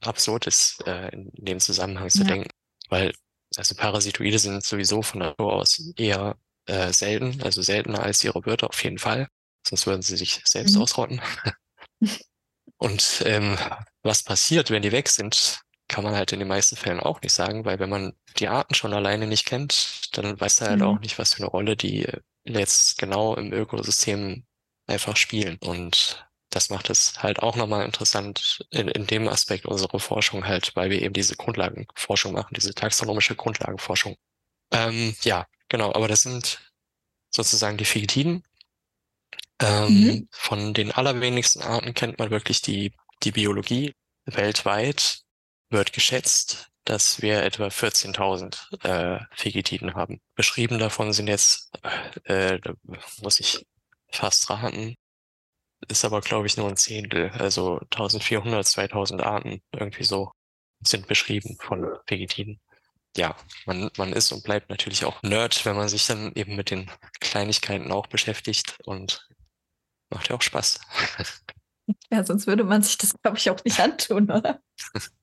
absurd 0.00 0.46
ist, 0.46 0.86
äh, 0.86 1.10
in 1.10 1.30
dem 1.34 1.60
Zusammenhang 1.60 2.08
zu 2.08 2.20
ja. 2.20 2.28
denken. 2.28 2.48
Weil, 2.88 3.12
also 3.56 3.74
Parasitoide 3.74 4.38
sind 4.38 4.64
sowieso 4.64 5.02
von 5.02 5.20
Natur 5.20 5.52
aus 5.52 5.92
eher 5.96 6.38
äh, 6.64 6.90
selten, 6.90 7.42
also 7.42 7.60
seltener 7.60 8.02
als 8.02 8.24
ihre 8.24 8.46
Wörter 8.46 8.70
auf 8.70 8.82
jeden 8.82 8.98
Fall. 8.98 9.28
Sonst 9.66 9.86
würden 9.86 10.00
sie 10.00 10.16
sich 10.16 10.40
selbst 10.46 10.76
mhm. 10.76 10.82
ausrotten. 10.82 11.20
Und 12.78 13.22
ähm, 13.26 13.58
was 14.02 14.22
passiert, 14.22 14.70
wenn 14.70 14.80
die 14.80 14.92
weg 14.92 15.10
sind, 15.10 15.60
kann 15.90 16.04
man 16.04 16.14
halt 16.14 16.32
in 16.32 16.38
den 16.38 16.48
meisten 16.48 16.76
Fällen 16.76 17.00
auch 17.00 17.20
nicht 17.20 17.32
sagen, 17.32 17.64
weil 17.64 17.80
wenn 17.80 17.90
man 17.90 18.14
die 18.38 18.48
Arten 18.48 18.74
schon 18.74 18.94
alleine 18.94 19.26
nicht 19.26 19.44
kennt, 19.44 20.08
dann 20.12 20.40
weiß 20.40 20.60
er 20.60 20.68
halt 20.70 20.78
mhm. 20.78 20.86
auch 20.86 21.00
nicht, 21.00 21.18
was 21.18 21.34
für 21.34 21.42
eine 21.42 21.50
Rolle 21.50 21.76
die 21.76 22.06
jetzt 22.44 22.96
genau 22.96 23.34
im 23.34 23.52
Ökosystem 23.52 24.44
einfach 24.86 25.16
spielen. 25.16 25.58
Und 25.60 26.26
das 26.48 26.70
macht 26.70 26.90
es 26.90 27.22
halt 27.22 27.40
auch 27.40 27.56
nochmal 27.56 27.84
interessant 27.84 28.64
in, 28.70 28.88
in 28.88 29.06
dem 29.06 29.28
Aspekt 29.28 29.66
unserer 29.66 29.98
Forschung 29.98 30.46
halt, 30.46 30.74
weil 30.76 30.90
wir 30.90 31.02
eben 31.02 31.12
diese 31.12 31.36
Grundlagenforschung 31.36 32.32
machen, 32.32 32.54
diese 32.54 32.72
taxonomische 32.72 33.34
Grundlagenforschung. 33.34 34.16
Ähm, 34.72 35.14
ja, 35.22 35.46
genau, 35.68 35.92
aber 35.92 36.06
das 36.06 36.22
sind 36.22 36.72
sozusagen 37.30 37.76
die 37.76 37.84
Figitiden. 37.84 38.44
Ähm, 39.60 39.88
mhm. 39.88 40.28
Von 40.30 40.72
den 40.72 40.92
allerwenigsten 40.92 41.62
Arten 41.62 41.94
kennt 41.94 42.18
man 42.20 42.30
wirklich 42.30 42.62
die, 42.62 42.92
die 43.24 43.32
Biologie. 43.32 43.94
Weltweit 44.24 45.22
wird 45.70 45.92
geschätzt, 45.92 46.70
dass 46.84 47.22
wir 47.22 47.42
etwa 47.42 47.66
14.000 47.66 48.84
äh, 48.84 49.24
Figitiden 49.32 49.94
haben. 49.94 50.20
Beschrieben 50.34 50.78
davon 50.78 51.12
sind 51.12 51.28
jetzt, 51.28 51.70
äh, 52.24 52.58
da 52.58 52.74
muss 53.22 53.40
ich 53.40 53.66
fast 54.10 54.50
raten, 54.50 54.96
ist 55.88 56.04
aber 56.04 56.20
glaube 56.20 56.46
ich 56.46 56.56
nur 56.56 56.68
ein 56.68 56.76
Zehntel, 56.76 57.30
also 57.30 57.78
1400, 57.92 58.66
2000 58.66 59.22
Arten 59.22 59.62
irgendwie 59.72 60.04
so 60.04 60.32
sind 60.82 61.06
beschrieben 61.06 61.56
von 61.60 61.86
Figitiden. 62.06 62.60
Ja, 63.16 63.36
man, 63.66 63.90
man 63.96 64.12
ist 64.12 64.32
und 64.32 64.44
bleibt 64.44 64.70
natürlich 64.70 65.04
auch 65.04 65.22
Nerd, 65.22 65.64
wenn 65.66 65.76
man 65.76 65.88
sich 65.88 66.06
dann 66.06 66.32
eben 66.34 66.56
mit 66.56 66.70
den 66.70 66.90
Kleinigkeiten 67.20 67.90
auch 67.92 68.06
beschäftigt 68.06 68.78
und 68.84 69.28
macht 70.10 70.28
ja 70.28 70.36
auch 70.36 70.42
Spaß. 70.42 70.80
Ja, 72.08 72.22
sonst 72.24 72.46
würde 72.46 72.62
man 72.62 72.82
sich 72.82 72.98
das, 72.98 73.14
glaube 73.20 73.36
ich, 73.36 73.50
auch 73.50 73.64
nicht 73.64 73.80
antun, 73.80 74.30
oder? 74.30 74.60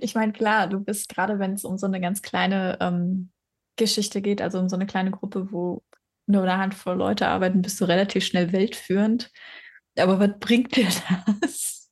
Ich 0.00 0.14
meine, 0.14 0.32
klar, 0.32 0.66
du 0.66 0.80
bist 0.80 1.08
gerade, 1.08 1.38
wenn 1.38 1.54
es 1.54 1.64
um 1.64 1.78
so 1.78 1.86
eine 1.86 2.00
ganz 2.00 2.22
kleine 2.22 2.76
ähm, 2.80 3.30
Geschichte 3.76 4.20
geht, 4.20 4.42
also 4.42 4.58
um 4.58 4.68
so 4.68 4.76
eine 4.76 4.86
kleine 4.86 5.10
Gruppe, 5.10 5.52
wo 5.52 5.82
nur 6.26 6.42
eine 6.42 6.58
Handvoll 6.58 6.96
Leute 6.96 7.28
arbeiten, 7.28 7.62
bist 7.62 7.80
du 7.80 7.84
relativ 7.84 8.24
schnell 8.24 8.52
weltführend. 8.52 9.30
Aber 9.96 10.18
was 10.18 10.30
bringt 10.40 10.76
dir 10.76 10.88
das? 11.48 11.90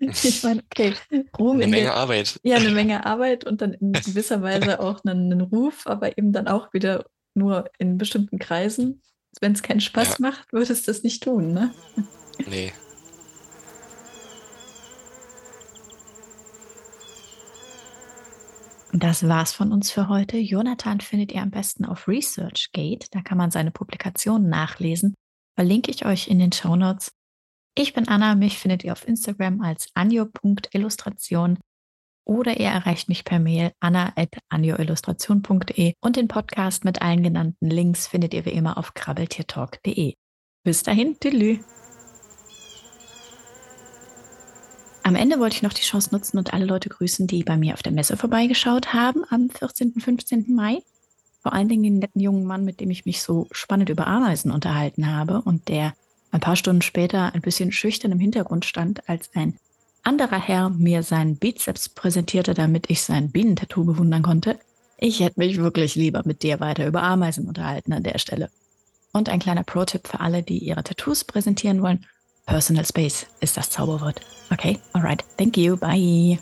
Ich 0.00 0.42
meine, 0.44 0.62
okay, 0.70 0.94
Ruhm 1.38 1.56
eine 1.56 1.66
Menge 1.66 1.82
der, 1.84 1.94
Arbeit. 1.94 2.38
Ja, 2.44 2.56
eine 2.56 2.70
Menge 2.70 3.04
Arbeit 3.04 3.44
und 3.44 3.62
dann 3.62 3.74
in 3.74 3.92
gewisser 3.92 4.42
Weise 4.42 4.80
auch 4.80 5.04
einen, 5.04 5.32
einen 5.32 5.40
Ruf, 5.40 5.86
aber 5.86 6.16
eben 6.18 6.32
dann 6.32 6.46
auch 6.48 6.72
wieder 6.72 7.06
nur 7.34 7.70
in 7.78 7.98
bestimmten 7.98 8.38
Kreisen. 8.38 9.02
Wenn 9.40 9.52
es 9.52 9.62
keinen 9.62 9.80
Spaß 9.80 10.10
ja. 10.10 10.16
macht, 10.20 10.52
würdest 10.52 10.86
du 10.86 10.92
das 10.92 11.02
nicht 11.02 11.22
tun, 11.22 11.52
ne? 11.52 11.72
Nee, 12.46 12.72
Das 18.98 19.26
war's 19.28 19.52
von 19.52 19.70
uns 19.70 19.92
für 19.92 20.08
heute. 20.08 20.38
Jonathan 20.38 21.00
findet 21.00 21.30
ihr 21.30 21.40
am 21.40 21.50
besten 21.50 21.84
auf 21.84 22.08
ResearchGate. 22.08 23.06
Da 23.12 23.20
kann 23.20 23.38
man 23.38 23.52
seine 23.52 23.70
Publikationen 23.70 24.48
nachlesen. 24.48 25.14
Verlinke 25.54 25.92
ich 25.92 26.04
euch 26.04 26.26
in 26.26 26.40
den 26.40 26.50
Show 26.50 26.74
Notes. 26.74 27.12
Ich 27.76 27.92
bin 27.92 28.08
Anna. 28.08 28.34
Mich 28.34 28.58
findet 28.58 28.82
ihr 28.82 28.90
auf 28.90 29.06
Instagram 29.06 29.60
als 29.60 29.86
anjo.illustration 29.94 31.60
oder 32.26 32.58
ihr 32.58 32.66
erreicht 32.66 33.08
mich 33.08 33.24
per 33.24 33.38
Mail 33.38 33.70
anna.anjoillustration.de 33.78 35.94
und 36.00 36.16
den 36.16 36.26
Podcast 36.26 36.84
mit 36.84 37.00
allen 37.00 37.22
genannten 37.22 37.70
Links 37.70 38.08
findet 38.08 38.34
ihr 38.34 38.44
wie 38.46 38.50
immer 38.50 38.78
auf 38.78 38.94
krabbeltiertalk.de. 38.94 40.14
Bis 40.64 40.82
dahin, 40.82 41.16
tschüss. 41.20 41.87
Am 45.08 45.14
Ende 45.14 45.38
wollte 45.38 45.56
ich 45.56 45.62
noch 45.62 45.72
die 45.72 45.80
Chance 45.80 46.10
nutzen 46.12 46.36
und 46.36 46.52
alle 46.52 46.66
Leute 46.66 46.90
grüßen, 46.90 47.26
die 47.26 47.42
bei 47.42 47.56
mir 47.56 47.72
auf 47.72 47.82
der 47.82 47.92
Messe 47.92 48.18
vorbeigeschaut 48.18 48.92
haben 48.92 49.22
am 49.30 49.48
14. 49.48 49.92
und 49.94 50.02
15. 50.02 50.54
Mai. 50.54 50.82
Vor 51.40 51.54
allen 51.54 51.70
Dingen 51.70 51.82
den 51.82 51.98
netten 51.98 52.20
jungen 52.20 52.44
Mann, 52.44 52.62
mit 52.66 52.78
dem 52.78 52.90
ich 52.90 53.06
mich 53.06 53.22
so 53.22 53.46
spannend 53.50 53.88
über 53.88 54.06
Ameisen 54.06 54.50
unterhalten 54.50 55.10
habe 55.10 55.40
und 55.40 55.68
der 55.68 55.94
ein 56.30 56.40
paar 56.40 56.56
Stunden 56.56 56.82
später 56.82 57.32
ein 57.32 57.40
bisschen 57.40 57.72
schüchtern 57.72 58.12
im 58.12 58.18
Hintergrund 58.20 58.66
stand, 58.66 59.08
als 59.08 59.30
ein 59.34 59.56
anderer 60.02 60.46
Herr 60.46 60.68
mir 60.68 61.02
seinen 61.02 61.38
Bizeps 61.38 61.88
präsentierte, 61.88 62.52
damit 62.52 62.90
ich 62.90 63.00
sein 63.00 63.30
Bienentattoo 63.30 63.84
bewundern 63.84 64.20
konnte. 64.20 64.58
Ich 64.98 65.20
hätte 65.20 65.40
mich 65.40 65.56
wirklich 65.56 65.94
lieber 65.94 66.20
mit 66.26 66.42
dir 66.42 66.60
weiter 66.60 66.86
über 66.86 67.02
Ameisen 67.02 67.48
unterhalten 67.48 67.94
an 67.94 68.02
der 68.02 68.18
Stelle. 68.18 68.50
Und 69.14 69.30
ein 69.30 69.40
kleiner 69.40 69.64
Pro-Tipp 69.64 70.06
für 70.06 70.20
alle, 70.20 70.42
die 70.42 70.58
ihre 70.58 70.84
Tattoos 70.84 71.24
präsentieren 71.24 71.80
wollen. 71.80 72.04
Personal 72.48 72.86
Space 72.86 73.26
ist 73.40 73.58
das 73.58 73.68
Zauberwort. 73.68 74.22
Okay, 74.50 74.78
alright. 74.94 75.22
Thank 75.36 75.58
you. 75.58 75.76
Bye. 75.76 76.38